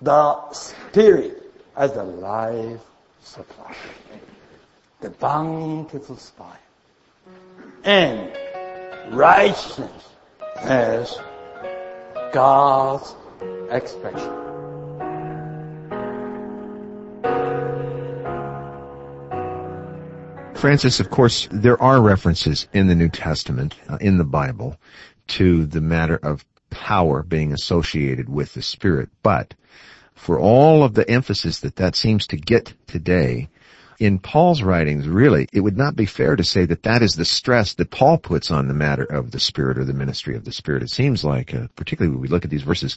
The 0.00 0.52
Spirit 0.52 1.52
as 1.76 1.92
the 1.92 2.04
life 2.04 2.80
supply. 3.22 3.74
The 5.00 5.10
bountiful 5.10 6.16
supply. 6.16 6.56
And 7.84 8.32
righteousness 9.14 10.08
as 10.56 11.18
God's 12.32 13.14
expression. 13.70 14.47
Francis, 20.58 20.98
of 20.98 21.08
course, 21.08 21.46
there 21.52 21.80
are 21.80 22.00
references 22.00 22.66
in 22.72 22.88
the 22.88 22.94
New 22.96 23.08
Testament, 23.08 23.76
uh, 23.88 23.96
in 24.00 24.18
the 24.18 24.24
Bible, 24.24 24.76
to 25.28 25.66
the 25.66 25.80
matter 25.80 26.16
of 26.16 26.44
power 26.70 27.22
being 27.22 27.52
associated 27.52 28.28
with 28.28 28.54
the 28.54 28.62
Spirit. 28.62 29.08
But 29.22 29.54
for 30.16 30.36
all 30.36 30.82
of 30.82 30.94
the 30.94 31.08
emphasis 31.08 31.60
that 31.60 31.76
that 31.76 31.94
seems 31.94 32.26
to 32.26 32.36
get 32.36 32.74
today, 32.88 33.48
in 34.00 34.18
Paul's 34.18 34.62
writings, 34.62 35.08
really, 35.08 35.48
it 35.52 35.60
would 35.60 35.76
not 35.76 35.96
be 35.96 36.06
fair 36.06 36.36
to 36.36 36.44
say 36.44 36.64
that 36.66 36.84
that 36.84 37.02
is 37.02 37.14
the 37.14 37.24
stress 37.24 37.74
that 37.74 37.90
Paul 37.90 38.18
puts 38.18 38.50
on 38.50 38.68
the 38.68 38.74
matter 38.74 39.02
of 39.02 39.32
the 39.32 39.40
Spirit 39.40 39.78
or 39.78 39.84
the 39.84 39.92
ministry 39.92 40.36
of 40.36 40.44
the 40.44 40.52
Spirit. 40.52 40.84
It 40.84 40.90
seems 40.90 41.24
like, 41.24 41.52
uh, 41.52 41.66
particularly 41.74 42.14
when 42.14 42.22
we 42.22 42.28
look 42.28 42.44
at 42.44 42.50
these 42.50 42.62
verses 42.62 42.96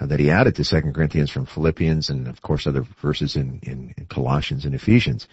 uh, 0.00 0.06
that 0.06 0.20
he 0.20 0.30
added 0.30 0.56
to 0.56 0.64
2 0.64 0.92
Corinthians 0.92 1.30
from 1.30 1.46
Philippians 1.46 2.10
and 2.10 2.28
of 2.28 2.42
course 2.42 2.66
other 2.66 2.82
verses 3.00 3.36
in, 3.36 3.58
in 3.62 3.94
Colossians 4.08 4.66
and 4.66 4.74
Ephesians, 4.74 5.28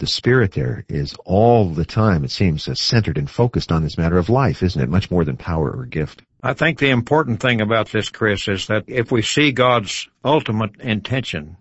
the 0.00 0.06
Spirit 0.06 0.52
there 0.52 0.84
is 0.88 1.14
all 1.24 1.68
the 1.68 1.84
time, 1.84 2.24
it 2.24 2.30
seems, 2.30 2.68
centered 2.80 3.18
and 3.18 3.30
focused 3.30 3.70
on 3.70 3.84
this 3.84 3.96
matter 3.96 4.18
of 4.18 4.28
life, 4.28 4.62
isn't 4.62 4.82
it? 4.82 4.88
Much 4.88 5.10
more 5.10 5.24
than 5.24 5.36
power 5.36 5.70
or 5.70 5.84
gift. 5.84 6.22
I 6.42 6.54
think 6.54 6.78
the 6.78 6.90
important 6.90 7.40
thing 7.40 7.60
about 7.60 7.90
this, 7.90 8.08
Chris, 8.08 8.48
is 8.48 8.66
that 8.66 8.84
if 8.86 9.12
we 9.12 9.22
see 9.22 9.52
God's 9.52 10.08
ultimate 10.24 10.80
intention, 10.80 11.56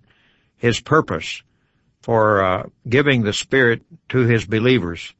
His 0.57 0.79
purpose 0.79 1.43
for 2.01 2.43
uh, 2.43 2.63
giving 2.87 3.23
the 3.23 3.33
Spirit 3.33 3.81
to 4.09 4.19
His 4.19 4.45
believers, 4.45 5.13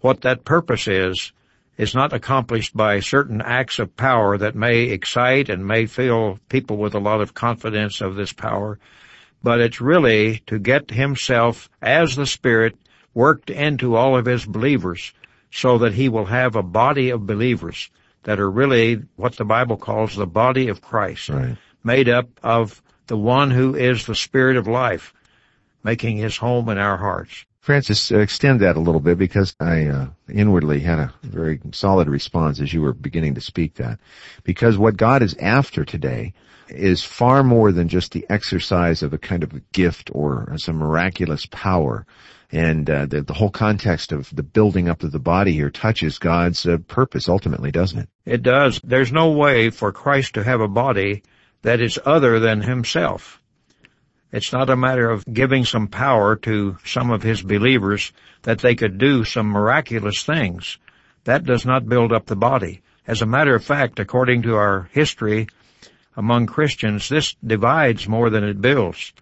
what 0.00 0.22
that 0.22 0.44
purpose 0.44 0.88
is, 0.88 1.32
is 1.76 1.94
not 1.94 2.12
accomplished 2.12 2.76
by 2.76 3.00
certain 3.00 3.42
acts 3.42 3.78
of 3.78 3.96
power 3.96 4.38
that 4.38 4.54
may 4.54 4.84
excite 4.84 5.50
and 5.50 5.66
may 5.66 5.86
fill 5.86 6.38
people 6.48 6.78
with 6.78 6.94
a 6.94 7.00
lot 7.00 7.20
of 7.20 7.34
confidence 7.34 8.00
of 8.00 8.14
this 8.14 8.32
power, 8.32 8.78
but 9.42 9.60
it's 9.60 9.80
really 9.80 10.42
to 10.46 10.58
get 10.58 10.90
Himself 10.90 11.68
as 11.80 12.16
the 12.16 12.26
Spirit 12.26 12.76
worked 13.14 13.50
into 13.50 13.96
all 13.96 14.16
of 14.16 14.26
His 14.26 14.44
believers 14.46 15.12
so 15.50 15.78
that 15.78 15.94
He 15.94 16.08
will 16.08 16.26
have 16.26 16.56
a 16.56 16.62
body 16.62 17.10
of 17.10 17.26
believers 17.26 17.90
that 18.24 18.38
are 18.40 18.50
really 18.50 19.02
what 19.16 19.36
the 19.36 19.44
Bible 19.44 19.76
calls 19.76 20.14
the 20.16 20.26
body 20.26 20.68
of 20.68 20.80
Christ, 20.80 21.28
Right. 21.28 21.56
made 21.82 22.08
up 22.08 22.28
of 22.42 22.80
the 23.08 23.16
one 23.16 23.50
who 23.50 23.74
is 23.74 24.06
the 24.06 24.14
Spirit 24.14 24.56
of 24.56 24.66
life. 24.66 25.12
making 25.84 26.16
his 26.16 26.36
home 26.36 26.68
in 26.68 26.78
our 26.78 26.96
hearts. 26.96 27.44
Francis, 27.62 28.10
extend 28.10 28.60
that 28.60 28.76
a 28.76 28.80
little 28.80 29.00
bit 29.00 29.16
because 29.18 29.54
I 29.60 29.86
uh, 29.86 30.06
inwardly 30.28 30.80
had 30.80 30.98
a 30.98 31.12
very 31.22 31.60
solid 31.70 32.08
response 32.08 32.60
as 32.60 32.72
you 32.72 32.82
were 32.82 32.92
beginning 32.92 33.36
to 33.36 33.40
speak 33.40 33.74
that. 33.74 34.00
Because 34.42 34.76
what 34.76 34.96
God 34.96 35.22
is 35.22 35.36
after 35.38 35.84
today 35.84 36.34
is 36.68 37.04
far 37.04 37.44
more 37.44 37.70
than 37.70 37.86
just 37.86 38.10
the 38.10 38.26
exercise 38.28 39.04
of 39.04 39.12
a 39.12 39.18
kind 39.18 39.44
of 39.44 39.52
a 39.52 39.60
gift 39.72 40.10
or 40.12 40.52
some 40.56 40.76
miraculous 40.76 41.46
power. 41.46 42.04
And 42.50 42.90
uh, 42.90 43.06
the, 43.06 43.22
the, 43.22 43.32
whole 43.32 43.50
context 43.50 44.10
of 44.10 44.34
the 44.34 44.42
building 44.42 44.88
up 44.88 45.04
of 45.04 45.12
the 45.12 45.20
body 45.20 45.52
here 45.52 45.70
touches 45.70 46.18
God's 46.18 46.66
uh, 46.66 46.78
purpose 46.88 47.28
ultimately, 47.28 47.70
doesn't 47.70 47.98
it? 48.00 48.08
It 48.26 48.42
does. 48.42 48.80
There's 48.82 49.12
no 49.12 49.30
way 49.30 49.70
for 49.70 49.92
Christ 49.92 50.34
to 50.34 50.42
have 50.42 50.60
a 50.60 50.68
body 50.68 51.22
that 51.62 51.80
is 51.80 51.98
other 52.04 52.40
than 52.40 52.60
himself. 52.60 53.40
It's 54.32 54.52
not 54.52 54.70
a 54.70 54.76
matter 54.76 55.10
of 55.10 55.26
giving 55.30 55.66
some 55.66 55.88
power 55.88 56.36
to 56.36 56.78
some 56.86 57.10
of 57.10 57.22
his 57.22 57.42
believers 57.42 58.12
that 58.42 58.60
they 58.60 58.74
could 58.74 58.96
do 58.96 59.24
some 59.24 59.46
miraculous 59.46 60.24
things. 60.24 60.78
That 61.24 61.44
does 61.44 61.66
not 61.66 61.88
build 61.88 62.12
up 62.12 62.26
the 62.26 62.36
body. 62.36 62.80
As 63.06 63.20
a 63.20 63.26
matter 63.26 63.54
of 63.54 63.62
fact, 63.62 64.00
according 64.00 64.42
to 64.42 64.54
our 64.54 64.88
history 64.92 65.48
among 66.16 66.46
Christians, 66.46 67.10
this 67.10 67.36
divides 67.44 68.08
more 68.08 68.30
than 68.30 68.42
it 68.42 68.60
builds 68.60 69.12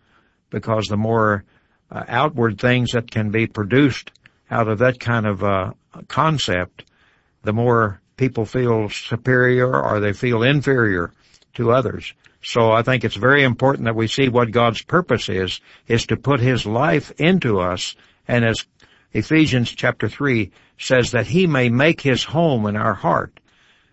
because 0.49 0.87
the 0.87 0.97
more 0.97 1.45
uh, 1.91 2.05
outward 2.07 2.61
things 2.61 2.93
that 2.93 3.11
can 3.11 3.31
be 3.31 3.49
produced 3.49 4.13
out 4.49 4.69
of 4.69 4.79
that 4.79 5.01
kind 5.01 5.27
of 5.27 5.43
uh, 5.43 5.73
concept, 6.07 6.85
the 7.43 7.53
more 7.53 8.01
people 8.17 8.45
feel 8.45 8.89
superior 8.89 9.83
or 9.83 9.99
they 9.99 10.13
feel 10.13 10.43
inferior 10.43 11.13
to 11.55 11.73
others. 11.73 12.13
So 12.43 12.73
I 12.73 12.83
think 12.83 13.05
it's 13.05 13.17
very 13.17 13.43
important 13.43 13.85
that 13.85 13.97
we 13.97 14.07
see 14.07 14.29
what 14.29 14.51
God's 14.51 14.83
purpose 14.83 15.29
is, 15.29 15.61
is 15.87 16.07
to 16.07 16.17
put 16.17 16.41
His 16.41 16.65
life 16.65 17.13
into 17.19 17.61
us. 17.61 17.95
And 18.27 18.45
as 18.45 18.65
Ephesians 19.13 19.71
chapter 19.71 20.09
3 20.09 20.51
says 20.79 21.11
that 21.11 21.27
He 21.27 21.47
may 21.47 21.69
make 21.69 22.01
His 22.01 22.25
home 22.25 22.67
in 22.67 22.77
our 22.77 22.95
heart. 22.95 23.39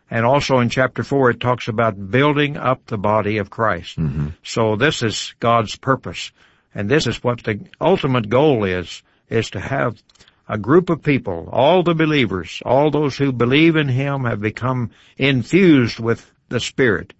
And 0.09 0.25
also 0.25 0.59
in 0.59 0.69
chapter 0.69 1.03
4 1.03 1.31
it 1.31 1.39
talks 1.41 1.67
about 1.67 2.11
building 2.11 2.55
up 2.55 2.85
the 2.85 2.97
body 2.97 3.37
of 3.37 3.49
Christ. 3.49 3.97
Mm-hmm. 3.97 4.27
So 4.43 4.77
this 4.77 5.03
is 5.03 5.33
God's 5.39 5.75
purpose. 5.75 6.31
And 6.73 6.89
this 6.89 7.07
is 7.07 7.23
what 7.23 7.43
the 7.43 7.59
ultimate 7.81 8.29
goal 8.29 8.63
is, 8.63 9.03
is 9.29 9.49
to 9.49 9.59
have 9.59 10.01
a 10.47 10.57
group 10.57 10.89
of 10.89 11.03
people, 11.03 11.49
all 11.51 11.83
the 11.83 11.95
believers, 11.95 12.61
all 12.65 12.89
those 12.89 13.17
who 13.17 13.33
believe 13.33 13.75
in 13.75 13.89
Him 13.89 14.23
have 14.23 14.39
become 14.39 14.91
infused 15.17 15.99
with 15.99 16.31
the 16.47 16.61
Spirit 16.61 17.13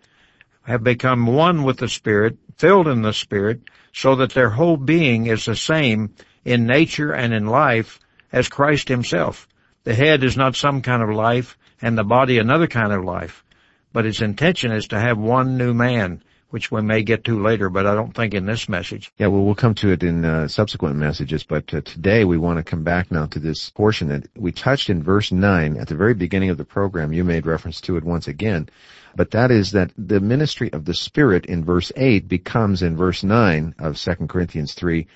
have 0.68 0.84
become 0.84 1.26
one 1.26 1.64
with 1.64 1.78
the 1.78 1.88
Spirit, 1.88 2.38
filled 2.58 2.90
in 2.90 3.02
the 3.02 3.14
Spirit, 3.14 3.62
so 3.94 4.16
that 4.18 4.34
their 4.34 4.50
whole 4.50 4.76
being 4.76 5.26
is 5.26 5.46
the 5.46 5.56
same 5.56 6.14
in 6.44 6.66
nature 6.66 7.14
and 7.14 7.34
in 7.34 7.46
life 7.46 8.00
as 8.34 8.50
Christ 8.50 8.90
himself. 8.90 9.48
The 9.86 9.96
head 9.96 10.26
is 10.26 10.36
not 10.36 10.58
some 10.58 10.82
kind 10.82 11.02
of 11.02 11.10
life 11.10 11.58
and 11.82 11.98
the 11.98 12.04
body 12.04 12.38
another 12.38 12.68
kind 12.68 12.92
of 12.92 13.06
life, 13.06 13.46
but 13.94 14.06
its 14.06 14.22
intention 14.22 14.74
is 14.74 14.90
to 14.90 15.00
have 15.00 15.18
one 15.18 15.58
new 15.58 15.74
man, 15.74 16.22
which 16.50 16.72
we 16.72 16.82
may 16.82 17.04
get 17.04 17.24
to 17.26 17.42
later, 17.42 17.70
but 17.70 17.86
I 17.86 17.96
don't 17.96 18.16
think 18.16 18.34
in 18.34 18.46
this 18.46 18.70
message. 18.70 19.12
Yeah, 19.18 19.28
well, 19.28 19.44
we'll 19.44 19.56
come 19.56 19.76
to 19.76 19.92
it 19.92 20.04
in 20.04 20.24
uh, 20.24 20.48
subsequent 20.48 20.96
messages, 20.96 21.44
but 21.44 21.74
uh, 21.74 21.82
today 21.82 22.24
we 22.24 22.38
want 22.38 22.58
to 22.58 22.64
come 22.64 22.84
back 22.84 23.12
now 23.12 23.26
to 23.28 23.40
this 23.40 23.70
portion 23.70 24.08
that 24.10 24.28
we 24.36 24.52
touched 24.52 24.90
in 24.90 25.04
verse 25.04 25.32
9 25.32 25.78
at 25.78 25.88
the 25.88 25.96
very 25.96 26.14
beginning 26.14 26.50
of 26.50 26.58
the 26.58 26.66
program. 26.66 27.14
You 27.14 27.24
made 27.24 27.46
reference 27.46 27.82
to 27.82 27.98
it 27.98 28.04
once 28.04 28.28
again 28.28 28.70
but 29.18 29.32
that 29.32 29.50
is 29.50 29.72
that 29.72 29.92
the 29.98 30.20
ministry 30.20 30.72
of 30.72 30.86
the 30.86 30.94
Spirit 30.94 31.48
in 31.48 31.66
verse 31.66 31.92
8 31.96 32.28
becomes 32.28 32.84
in 32.84 32.96
verse 32.96 33.24
9 33.24 33.74
of 33.80 33.98
2 33.98 34.14
Corinthians 34.28 34.76
3 34.76 35.08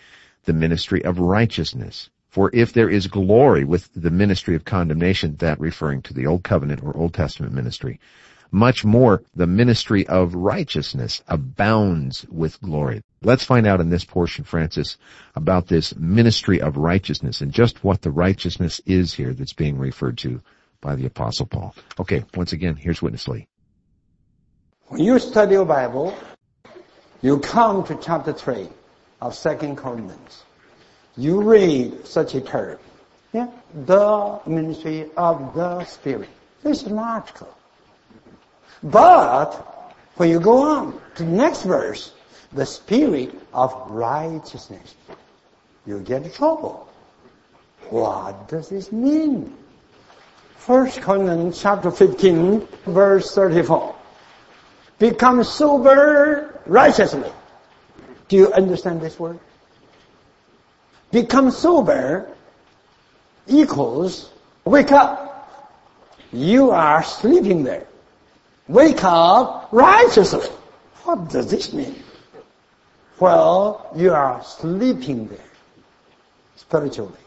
the 0.46 0.54
ministry 0.54 1.06
of 1.06 1.20
righteousness. 1.20 2.10
For 2.30 2.50
if 2.52 2.74
there 2.74 2.90
is 2.90 3.06
glory 3.06 3.64
with 3.64 3.90
the 3.96 4.10
ministry 4.10 4.56
of 4.56 4.66
condemnation, 4.66 5.36
that 5.36 5.60
referring 5.60 6.02
to 6.04 6.16
the 6.16 6.26
Old 6.26 6.44
Covenant 6.44 6.82
or 6.82 6.98
Old 6.98 7.14
Testament 7.14 7.54
ministry, 7.54 8.00
much 8.52 8.84
more 8.84 9.24
the 9.36 9.48
ministry 9.48 10.06
of 10.08 10.36
righteousness 10.36 11.24
abounds 11.28 12.26
with 12.30 12.62
glory. 12.62 13.02
Let's 13.24 13.46
find 13.46 13.66
out 13.66 13.80
in 13.80 13.90
this 13.90 14.04
portion, 14.04 14.44
Francis, 14.44 14.98
about 15.36 15.68
this 15.68 15.96
ministry 15.96 16.62
of 16.62 16.78
righteousness 16.78 17.42
and 17.42 17.52
just 17.52 17.84
what 17.84 18.02
the 18.02 18.12
righteousness 18.12 18.82
is 18.86 19.14
here 19.14 19.34
that's 19.34 19.54
being 19.54 19.78
referred 19.78 20.18
to 20.20 20.42
by 20.82 20.96
the 20.96 21.06
Apostle 21.06 21.46
Paul. 21.46 21.76
Okay, 22.00 22.24
once 22.36 22.54
again, 22.54 22.76
here's 22.76 23.02
Witness 23.02 23.28
Lee. 23.28 23.48
When 24.88 25.02
you 25.02 25.20
study 25.20 25.54
your 25.54 25.66
Bible, 25.66 26.18
you 27.22 27.40
come 27.40 27.84
to 27.86 27.96
chapter 27.96 28.34
3 28.34 28.68
of 29.22 29.36
Second 29.36 29.78
Corinthians. 29.78 30.44
You 31.16 31.42
read 31.42 32.06
such 32.08 32.36
a 32.36 32.42
term. 32.42 32.80
Yeah? 33.32 33.48
The 33.86 34.42
ministry 34.48 35.10
of 35.16 35.54
the 35.54 35.86
Spirit. 35.86 36.30
This 36.64 36.84
is 36.84 36.92
logical. 36.92 37.56
But 38.84 39.54
when 40.16 40.30
you 40.30 40.40
go 40.40 40.62
on 40.62 41.02
to 41.16 41.24
the 41.24 41.30
next 41.30 41.64
verse, 41.64 42.14
the 42.52 42.66
spirit 42.66 43.34
of 43.54 43.74
righteousness, 43.90 44.96
you 45.86 46.00
get 46.00 46.24
in 46.24 46.32
trouble. 46.32 46.88
What 47.90 48.48
does 48.48 48.70
this 48.70 48.92
mean? 48.92 49.56
First 50.58 51.02
Corinthians 51.02 51.62
chapter 51.62 51.92
15, 51.92 52.68
verse 52.86 53.34
34 53.34 53.96
become 55.02 55.44
sober 55.44 56.62
righteously. 56.68 57.32
Do 58.28 58.36
you 58.38 58.54
understand 58.54 59.02
this 59.02 59.20
word? 59.20 59.40
Become 61.12 61.50
sober 61.50 62.30
equals 63.48 64.30
wake 64.64 64.92
up. 64.92 65.50
You 66.32 66.70
are 66.70 67.02
sleeping 67.04 67.64
there. 67.64 67.88
Wake 68.72 69.04
up 69.04 69.68
righteously. 69.74 70.48
What 71.04 71.28
does 71.28 71.52
this 71.52 71.74
mean? 71.74 72.02
Well, 73.20 73.92
you 73.98 74.14
are 74.14 74.42
sleeping 74.46 75.28
there 75.28 75.52
spiritually. 76.56 77.20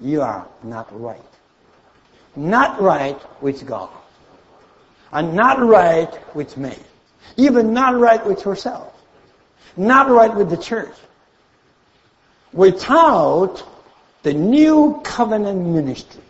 You 0.00 0.22
are 0.22 0.48
not 0.64 0.88
right. 1.00 1.20
Not 2.34 2.80
right 2.82 3.16
with 3.40 3.64
God 3.64 3.90
and 5.12 5.34
not 5.34 5.60
right 5.60 6.34
with 6.34 6.56
me. 6.56 6.74
Even 7.36 7.72
not 7.72 7.96
right 8.00 8.24
with 8.26 8.44
yourself. 8.44 8.92
Not 9.76 10.10
right 10.10 10.34
with 10.34 10.50
the 10.50 10.56
church. 10.56 10.96
Without 12.52 13.62
the 14.24 14.34
new 14.34 15.00
covenant 15.04 15.64
ministry. 15.64 16.22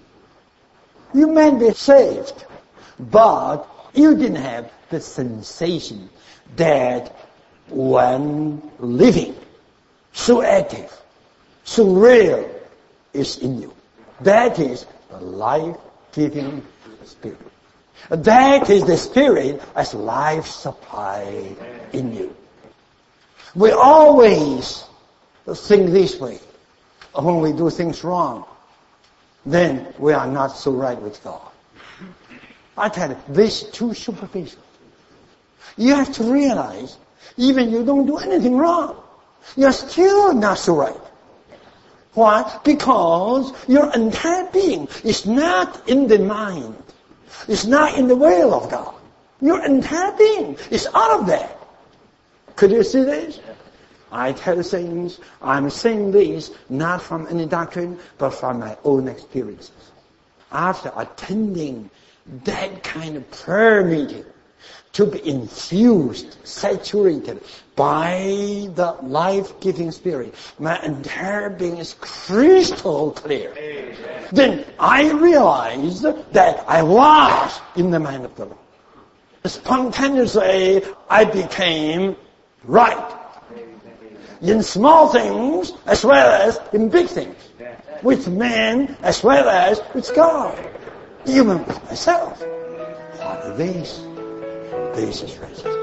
You 1.15 1.27
may 1.27 1.55
be 1.55 1.73
saved, 1.73 2.45
but 2.99 3.67
you 3.95 4.15
didn't 4.17 4.37
have 4.37 4.71
the 4.91 5.01
sensation 5.01 6.09
that 6.57 7.17
when 7.69 8.63
living, 8.79 9.35
so 10.13 10.43
active, 10.43 10.93
so 11.65 11.87
real 11.95 12.49
is 13.13 13.39
in 13.39 13.61
you. 13.61 13.75
That 14.21 14.59
is 14.59 14.87
the 15.11 15.21
life-giving 15.21 16.67
spirit. 17.05 17.39
That 18.09 18.71
is 18.71 18.85
the 18.85 18.97
Spirit 18.97 19.63
as 19.77 19.95
life 19.95 20.47
supply 20.47 21.55
in 21.93 22.15
you. 22.15 22.35
We 23.55 23.73
always 23.73 24.85
think 25.47 25.91
this 25.91 26.19
way. 26.19 26.41
When 27.15 27.41
we 27.41 27.53
do 27.53 27.71
things 27.71 28.03
wrong, 28.03 28.47
then 29.45 29.93
we 29.99 30.13
are 30.13 30.27
not 30.27 30.57
so 30.57 30.73
right 30.73 31.01
with 31.01 31.23
God. 31.23 31.50
I 32.81 32.89
tell 32.89 33.11
you, 33.11 33.19
this 33.29 33.63
is 33.63 33.71
too 33.71 33.95
superficial. 33.95 34.61
You 35.77 35.95
have 35.95 36.13
to 36.15 36.25
realize, 36.25 36.99
even 37.37 37.71
you 37.71 37.85
don't 37.85 38.07
do 38.07 38.19
anything 38.19 38.57
wrong, 38.57 38.97
you're 39.57 39.73
still 39.73 40.35
not 40.35 40.59
so 40.59 40.77
right. 40.77 41.01
Why? 42.15 42.61
Because 42.65 43.53
your 43.69 43.93
entire 43.95 44.51
being 44.51 44.89
is 45.05 45.27
not 45.27 45.89
in 45.89 46.09
the 46.09 46.19
mind. 46.19 46.77
It's 47.49 47.67
not 47.67 47.97
in 47.97 48.09
the 48.09 48.17
will 48.17 48.53
of 48.53 48.71
God. 48.71 48.95
Your 49.41 49.65
entire 49.65 50.13
being 50.17 50.57
is 50.71 50.89
out 50.93 51.21
of 51.21 51.27
that. 51.29 51.57
Could 52.57 52.73
you 52.73 52.83
see 52.83 53.03
this? 53.03 53.41
I 54.13 54.33
tell 54.33 54.61
things, 54.63 55.21
I'm 55.41 55.71
saying 55.71 56.11
this 56.11 56.51
not 56.69 57.01
from 57.01 57.29
any 57.29 57.47
doctrine, 57.47 57.99
but 58.19 58.31
from 58.31 58.59
my 58.59 58.77
own 58.85 59.07
experiences. 59.07 59.93
After 60.51 60.93
attending 60.97 61.91
that 62.45 62.83
kind 62.83 63.17
of 63.17 63.31
prayer 63.31 63.85
meeting, 63.85 64.25
to 64.93 65.07
be 65.07 65.27
infused, 65.29 66.37
saturated 66.45 67.41
by 67.77 68.69
the 68.75 68.97
life-giving 69.03 69.93
spirit. 69.93 70.35
My 70.59 70.83
entire 70.83 71.49
being 71.49 71.79
is 71.79 71.95
crystal 72.01 73.13
clear. 73.13 73.55
Amen. 73.57 74.27
Then 74.33 74.65
I 74.79 75.11
realized 75.13 76.03
that 76.03 76.65
I 76.69 76.83
was 76.83 77.61
in 77.77 77.91
the 77.91 78.01
mind 78.01 78.25
of 78.25 78.35
the 78.37 78.47
Lord. 78.47 78.59
Spontaneously, 79.45 80.83
I 81.09 81.25
became 81.25 82.17
right. 82.65 83.17
in 84.43 84.63
small 84.63 85.09
things 85.09 85.73
as 85.87 86.05
well 86.05 86.49
as 86.49 86.59
in 86.73 86.89
big 86.89 87.09
things. 87.09 87.37
With 88.03 88.29
men 88.29 88.97
as 89.03 89.23
well 89.23 89.49
as 89.49 89.81
with 89.95 90.15
God. 90.15 90.59
Even 91.27 91.65
with 91.67 91.85
myself. 91.85 92.41
What 92.41 93.45
are 93.45 93.57
these? 93.57 94.03
This 94.95 95.23
is 95.23 95.39
righteousness. 95.39 95.77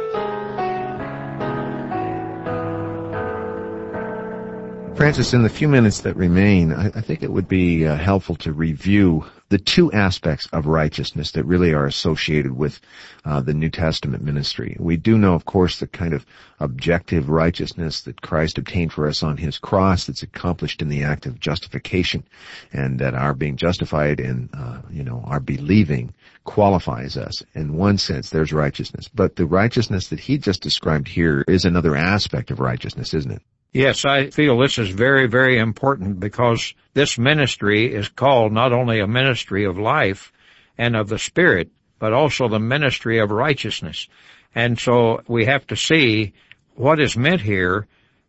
Francis, 4.97 5.34
in 5.34 5.43
the 5.43 5.50
few 5.50 5.67
minutes 5.67 6.02
that 6.02 6.15
remain, 6.15 6.73
I, 6.73 6.88
I 6.88 7.02
think 7.02 7.21
it 7.21 7.32
would 7.32 7.47
be 7.47 7.86
uh, 7.86 7.95
helpful 7.95 8.36
to 8.38 8.52
review 8.52 9.26
the 9.49 9.57
two 9.57 9.91
aspects 9.91 10.47
of 10.51 10.65
righteousness 10.65 11.31
that 11.31 11.45
really 11.45 11.73
are 11.73 11.86
associated 11.86 12.51
with 12.51 12.79
uh, 13.23 13.39
the 13.39 13.53
New 13.53 13.69
Testament 13.69 14.23
ministry. 14.23 14.75
We 14.79 14.97
do 14.97 15.17
know, 15.17 15.36
of 15.36 15.45
course, 15.45 15.79
the 15.79 15.88
kind 15.88 16.13
of 16.13 16.25
objective 16.60 17.29
righteousness 17.29 18.01
that 18.01 18.21
Christ 18.21 18.57
obtained 18.57 18.91
for 18.91 19.07
us 19.07 19.23
on 19.23 19.38
his 19.38 19.57
cross 19.57 20.05
that's 20.05 20.23
accomplished 20.23 20.81
in 20.81 20.89
the 20.89 21.03
act 21.03 21.25
of 21.25 21.39
justification 21.39 22.23
and 22.73 22.99
that 22.99 23.13
our 23.13 23.33
being 23.33 23.55
justified 23.55 24.19
in, 24.19 24.49
uh, 24.53 24.81
you 24.89 25.03
know, 25.03 25.23
our 25.25 25.39
believing 25.39 26.13
qualifies 26.43 27.15
us. 27.15 27.43
In 27.53 27.77
one 27.77 27.97
sense, 27.97 28.29
there's 28.29 28.51
righteousness. 28.51 29.07
But 29.07 29.36
the 29.36 29.45
righteousness 29.45 30.10
that 30.10 30.19
he 30.19 30.38
just 30.38 30.62
described 30.62 31.07
here 31.07 31.43
is 31.47 31.63
another 31.63 31.95
aspect 31.95 32.51
of 32.51 32.60
righteousness, 32.60 33.13
isn't 33.13 33.31
it? 33.31 33.41
Yes, 33.77 34.05
I 34.05 34.31
feel 34.31 34.57
this 34.57 34.79
is 34.79 34.89
very, 34.89 35.27
very 35.27 35.59
important 35.59 36.19
because 36.19 36.73
this 36.95 37.19
ministry 37.19 37.93
is 37.93 38.09
called 38.09 38.51
not 38.51 38.73
only 38.73 38.99
a 38.99 39.05
ministry 39.05 39.65
of 39.65 39.77
life 39.77 40.33
and 40.79 40.95
of 40.95 41.09
the 41.09 41.19
Spirit, 41.19 41.69
but 41.99 42.11
also 42.11 42.47
the 42.47 42.59
ministry 42.59 43.19
of 43.19 43.29
righteousness. 43.29 44.07
And 44.55 44.79
so 44.79 45.21
we 45.27 45.45
have 45.45 45.67
to 45.67 45.75
see 45.75 46.33
what 46.73 46.99
is 46.99 47.15
meant 47.15 47.41
here 47.41 47.85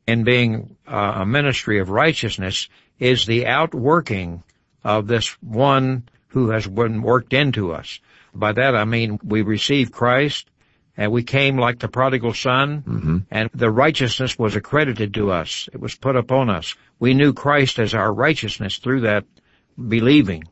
in 0.06 0.22
being 0.22 0.76
uh, 0.86 1.20
a 1.20 1.24
ministry 1.24 1.80
of 1.80 1.88
righteousness 1.88 2.68
is 2.98 3.24
the 3.24 3.46
outworking 3.46 4.42
of 4.84 5.06
this 5.06 5.28
one 5.40 6.10
who 6.26 6.50
has 6.50 6.66
been 6.66 7.00
worked 7.00 7.32
into 7.32 7.72
us. 7.72 8.00
By 8.34 8.52
that 8.52 8.76
I 8.76 8.84
mean 8.84 9.18
we 9.24 9.40
receive 9.40 9.92
Christ 9.92 10.50
and 10.98 11.12
we 11.12 11.22
came 11.22 11.56
like 11.56 11.78
the 11.78 11.86
prodigal 11.86 12.34
son, 12.34 12.82
mm-hmm. 12.82 13.18
and 13.30 13.48
the 13.54 13.70
righteousness 13.70 14.36
was 14.36 14.56
accredited 14.56 15.14
to 15.14 15.30
us. 15.30 15.68
It 15.72 15.80
was 15.80 15.94
put 15.94 16.16
upon 16.16 16.50
us. 16.50 16.74
We 16.98 17.14
knew 17.14 17.32
Christ 17.32 17.78
as 17.78 17.94
our 17.94 18.12
righteousness 18.12 18.78
through 18.78 19.02
that 19.02 19.24
believing. 19.86 20.42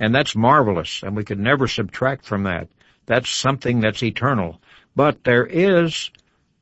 And 0.00 0.12
that's 0.12 0.34
marvelous, 0.34 1.04
and 1.04 1.14
we 1.14 1.22
could 1.22 1.38
never 1.38 1.68
subtract 1.68 2.24
from 2.24 2.42
that. 2.42 2.66
That's 3.06 3.30
something 3.30 3.78
that's 3.78 4.02
eternal. 4.02 4.60
But 4.96 5.22
there 5.22 5.46
is 5.46 6.10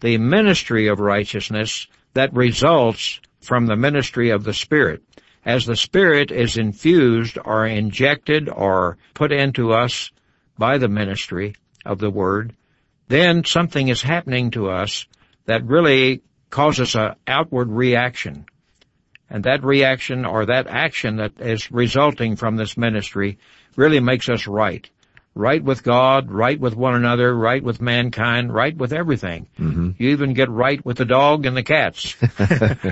the 0.00 0.18
ministry 0.18 0.88
of 0.88 1.00
righteousness 1.00 1.86
that 2.12 2.34
results 2.34 3.20
from 3.40 3.66
the 3.66 3.76
ministry 3.76 4.28
of 4.28 4.44
the 4.44 4.52
Spirit. 4.52 5.02
As 5.46 5.64
the 5.64 5.76
Spirit 5.76 6.30
is 6.30 6.58
infused 6.58 7.38
or 7.42 7.64
injected 7.64 8.50
or 8.50 8.98
put 9.14 9.32
into 9.32 9.72
us 9.72 10.10
by 10.58 10.76
the 10.76 10.88
ministry 10.88 11.54
of 11.86 12.00
the 12.00 12.10
Word, 12.10 12.54
then 13.10 13.44
something 13.44 13.88
is 13.88 14.02
happening 14.02 14.52
to 14.52 14.70
us 14.70 15.04
that 15.46 15.66
really 15.66 16.22
causes 16.48 16.94
an 16.94 17.16
outward 17.26 17.68
reaction. 17.68 18.46
And 19.28 19.44
that 19.44 19.64
reaction 19.64 20.24
or 20.24 20.46
that 20.46 20.68
action 20.68 21.16
that 21.16 21.40
is 21.40 21.72
resulting 21.72 22.36
from 22.36 22.56
this 22.56 22.76
ministry 22.76 23.38
really 23.74 23.98
makes 23.98 24.28
us 24.28 24.46
right. 24.46 24.88
Right 25.34 25.62
with 25.62 25.82
God, 25.82 26.30
right 26.30 26.58
with 26.58 26.76
one 26.76 26.94
another, 26.94 27.34
right 27.34 27.62
with 27.62 27.80
mankind, 27.80 28.52
right 28.52 28.76
with 28.76 28.92
everything. 28.92 29.48
Mm-hmm. 29.58 29.90
You 29.98 30.10
even 30.10 30.34
get 30.34 30.48
right 30.48 30.84
with 30.84 30.96
the 30.96 31.04
dog 31.04 31.46
and 31.46 31.56
the 31.56 31.62
cats 31.64 32.16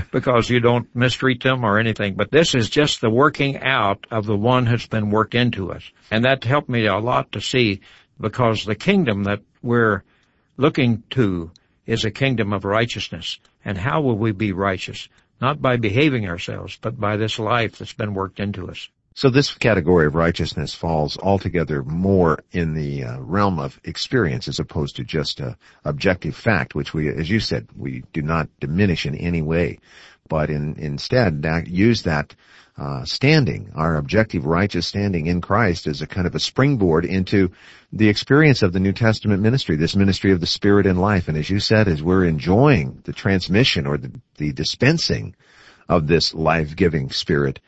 because 0.13 0.51
you 0.51 0.59
don't 0.59 0.95
mistreat 0.97 1.43
them 1.45 1.65
or 1.65 1.79
anything. 1.79 2.15
But 2.15 2.33
this 2.33 2.57
is 2.57 2.69
just 2.69 3.01
the 3.01 3.11
working 3.11 3.59
out 3.59 4.07
of 4.11 4.27
the 4.27 4.37
one 4.37 4.67
who's 4.67 4.87
been 4.87 5.11
worked 5.11 5.35
into 5.37 5.73
us. 5.73 5.83
And 6.11 6.25
that 6.25 6.43
helped 6.43 6.69
me 6.69 6.87
a 6.87 6.99
lot 6.99 7.33
to 7.33 7.41
see 7.41 7.81
because 8.21 8.65
the 8.65 8.75
kingdom 8.75 9.25
that 9.25 9.41
we're 9.63 10.03
looking 10.57 11.03
to 11.11 11.51
is 11.87 12.05
a 12.05 12.11
kingdom 12.11 12.53
of 12.53 12.65
righteousness. 12.65 13.39
And 13.65 13.79
how 13.79 14.01
will 14.03 14.19
we 14.19 14.33
be 14.33 14.53
righteous? 14.53 15.09
Not 15.41 15.63
by 15.63 15.77
behaving 15.77 16.29
ourselves, 16.29 16.79
but 16.81 16.99
by 16.99 17.17
this 17.17 17.39
life 17.39 17.79
that's 17.79 17.93
been 17.93 18.15
worked 18.15 18.41
into 18.41 18.69
us. 18.69 18.89
So 19.15 19.31
this 19.31 19.53
category 19.53 20.07
of 20.07 20.15
righteousness 20.15 20.75
falls 20.75 21.19
altogether 21.19 21.83
more 21.83 22.45
in 22.53 22.75
the 22.75 23.03
uh, 23.03 23.19
realm 23.19 23.59
of 23.59 23.81
experience 23.83 24.47
as 24.47 24.61
opposed 24.61 24.95
to 24.97 25.03
just 25.05 25.41
a 25.41 25.57
objective 25.85 26.37
fact, 26.37 26.77
which 26.77 26.95
we, 26.95 27.09
as 27.09 27.29
you 27.29 27.41
said, 27.41 27.67
we 27.77 28.05
do 28.13 28.23
not 28.23 28.49
diminish 28.61 29.07
in 29.07 29.17
any 29.17 29.43
way, 29.43 29.81
but 30.29 30.51
in, 30.51 30.77
instead 30.79 31.45
use 31.67 32.03
that 32.03 32.35
uh, 32.79 33.05
standing, 33.05 33.73
our 33.75 33.97
objective 33.97 34.47
righteous 34.47 34.87
standing 34.87 35.27
in 35.27 35.41
Christ 35.41 35.89
as 35.89 36.01
a 36.01 36.07
kind 36.07 36.27
of 36.27 36.35
a 36.37 36.41
springboard 36.41 37.05
into 37.05 37.51
the 37.93 38.09
experience 38.09 38.63
of 38.63 38.73
the 38.73 38.79
New 38.79 38.93
Testament 38.93 39.43
ministry, 39.43 39.75
this 39.75 39.97
ministry 39.97 40.31
of 40.31 40.41
the 40.41 40.47
Spirit 40.47 40.87
and 40.87 41.01
life. 41.01 41.27
And 41.27 41.37
as 41.37 41.51
you 41.51 41.59
said, 41.59 41.89
as 41.89 42.03
we're 42.03 42.25
enjoying 42.25 43.01
the 43.05 43.13
transmission 43.13 43.87
or 43.87 43.99
the, 43.99 44.13
the 44.37 44.53
dispensing 44.53 45.35
of 45.89 46.07
this 46.07 46.35
life-giving 46.35 47.11
Spirit, 47.11 47.59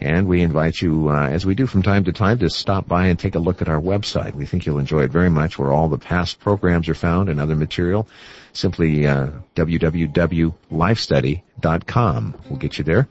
And 0.00 0.26
we 0.26 0.42
invite 0.42 0.82
you, 0.82 1.08
uh, 1.08 1.28
as 1.28 1.46
we 1.46 1.54
do 1.54 1.68
from 1.68 1.84
time 1.84 2.02
to 2.04 2.12
time, 2.12 2.40
to 2.40 2.50
stop 2.50 2.88
by 2.88 3.06
and 3.06 3.16
take 3.16 3.36
a 3.36 3.38
look 3.38 3.62
at 3.62 3.68
our 3.68 3.80
website. 3.80 4.34
We 4.34 4.44
think 4.44 4.66
you'll 4.66 4.80
enjoy 4.80 5.04
it 5.04 5.12
very 5.12 5.30
much, 5.30 5.56
where 5.56 5.70
all 5.70 5.88
the 5.88 5.98
past 5.98 6.40
programs 6.40 6.88
are 6.88 6.94
found 6.94 7.28
and 7.28 7.40
other 7.40 7.54
material. 7.54 8.08
Simply 8.54 9.06
uh, 9.06 9.28
www.lifestudy.com 9.54 12.34
will 12.50 12.56
get 12.56 12.78
you 12.78 12.84
there. 12.84 13.06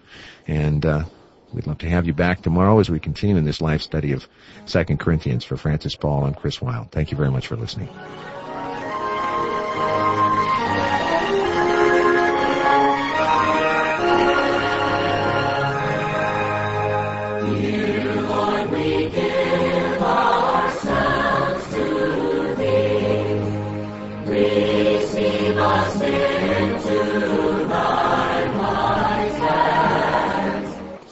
And 0.45 0.85
uh, 0.85 1.05
We'd 1.55 1.67
love 1.67 1.77
to 1.79 1.89
have 1.89 2.05
you 2.05 2.13
back 2.13 2.41
tomorrow 2.41 2.79
as 2.79 2.89
we 2.89 2.99
continue 2.99 3.37
in 3.37 3.45
this 3.45 3.61
life 3.61 3.81
study 3.81 4.11
of 4.11 4.27
2 4.67 4.83
Corinthians. 4.97 5.45
For 5.45 5.55
Francis 5.55 5.95
Ball. 5.95 6.25
I'm 6.25 6.33
Chris 6.33 6.61
Wilde. 6.61 6.91
Thank 6.91 7.11
you 7.11 7.17
very 7.17 7.31
much 7.31 7.47
for 7.47 7.55
listening. 7.55 7.87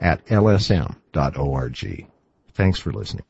at 0.00 0.24
lsm.org. 0.26 2.06
Thanks 2.52 2.78
for 2.78 2.92
listening. 2.92 3.24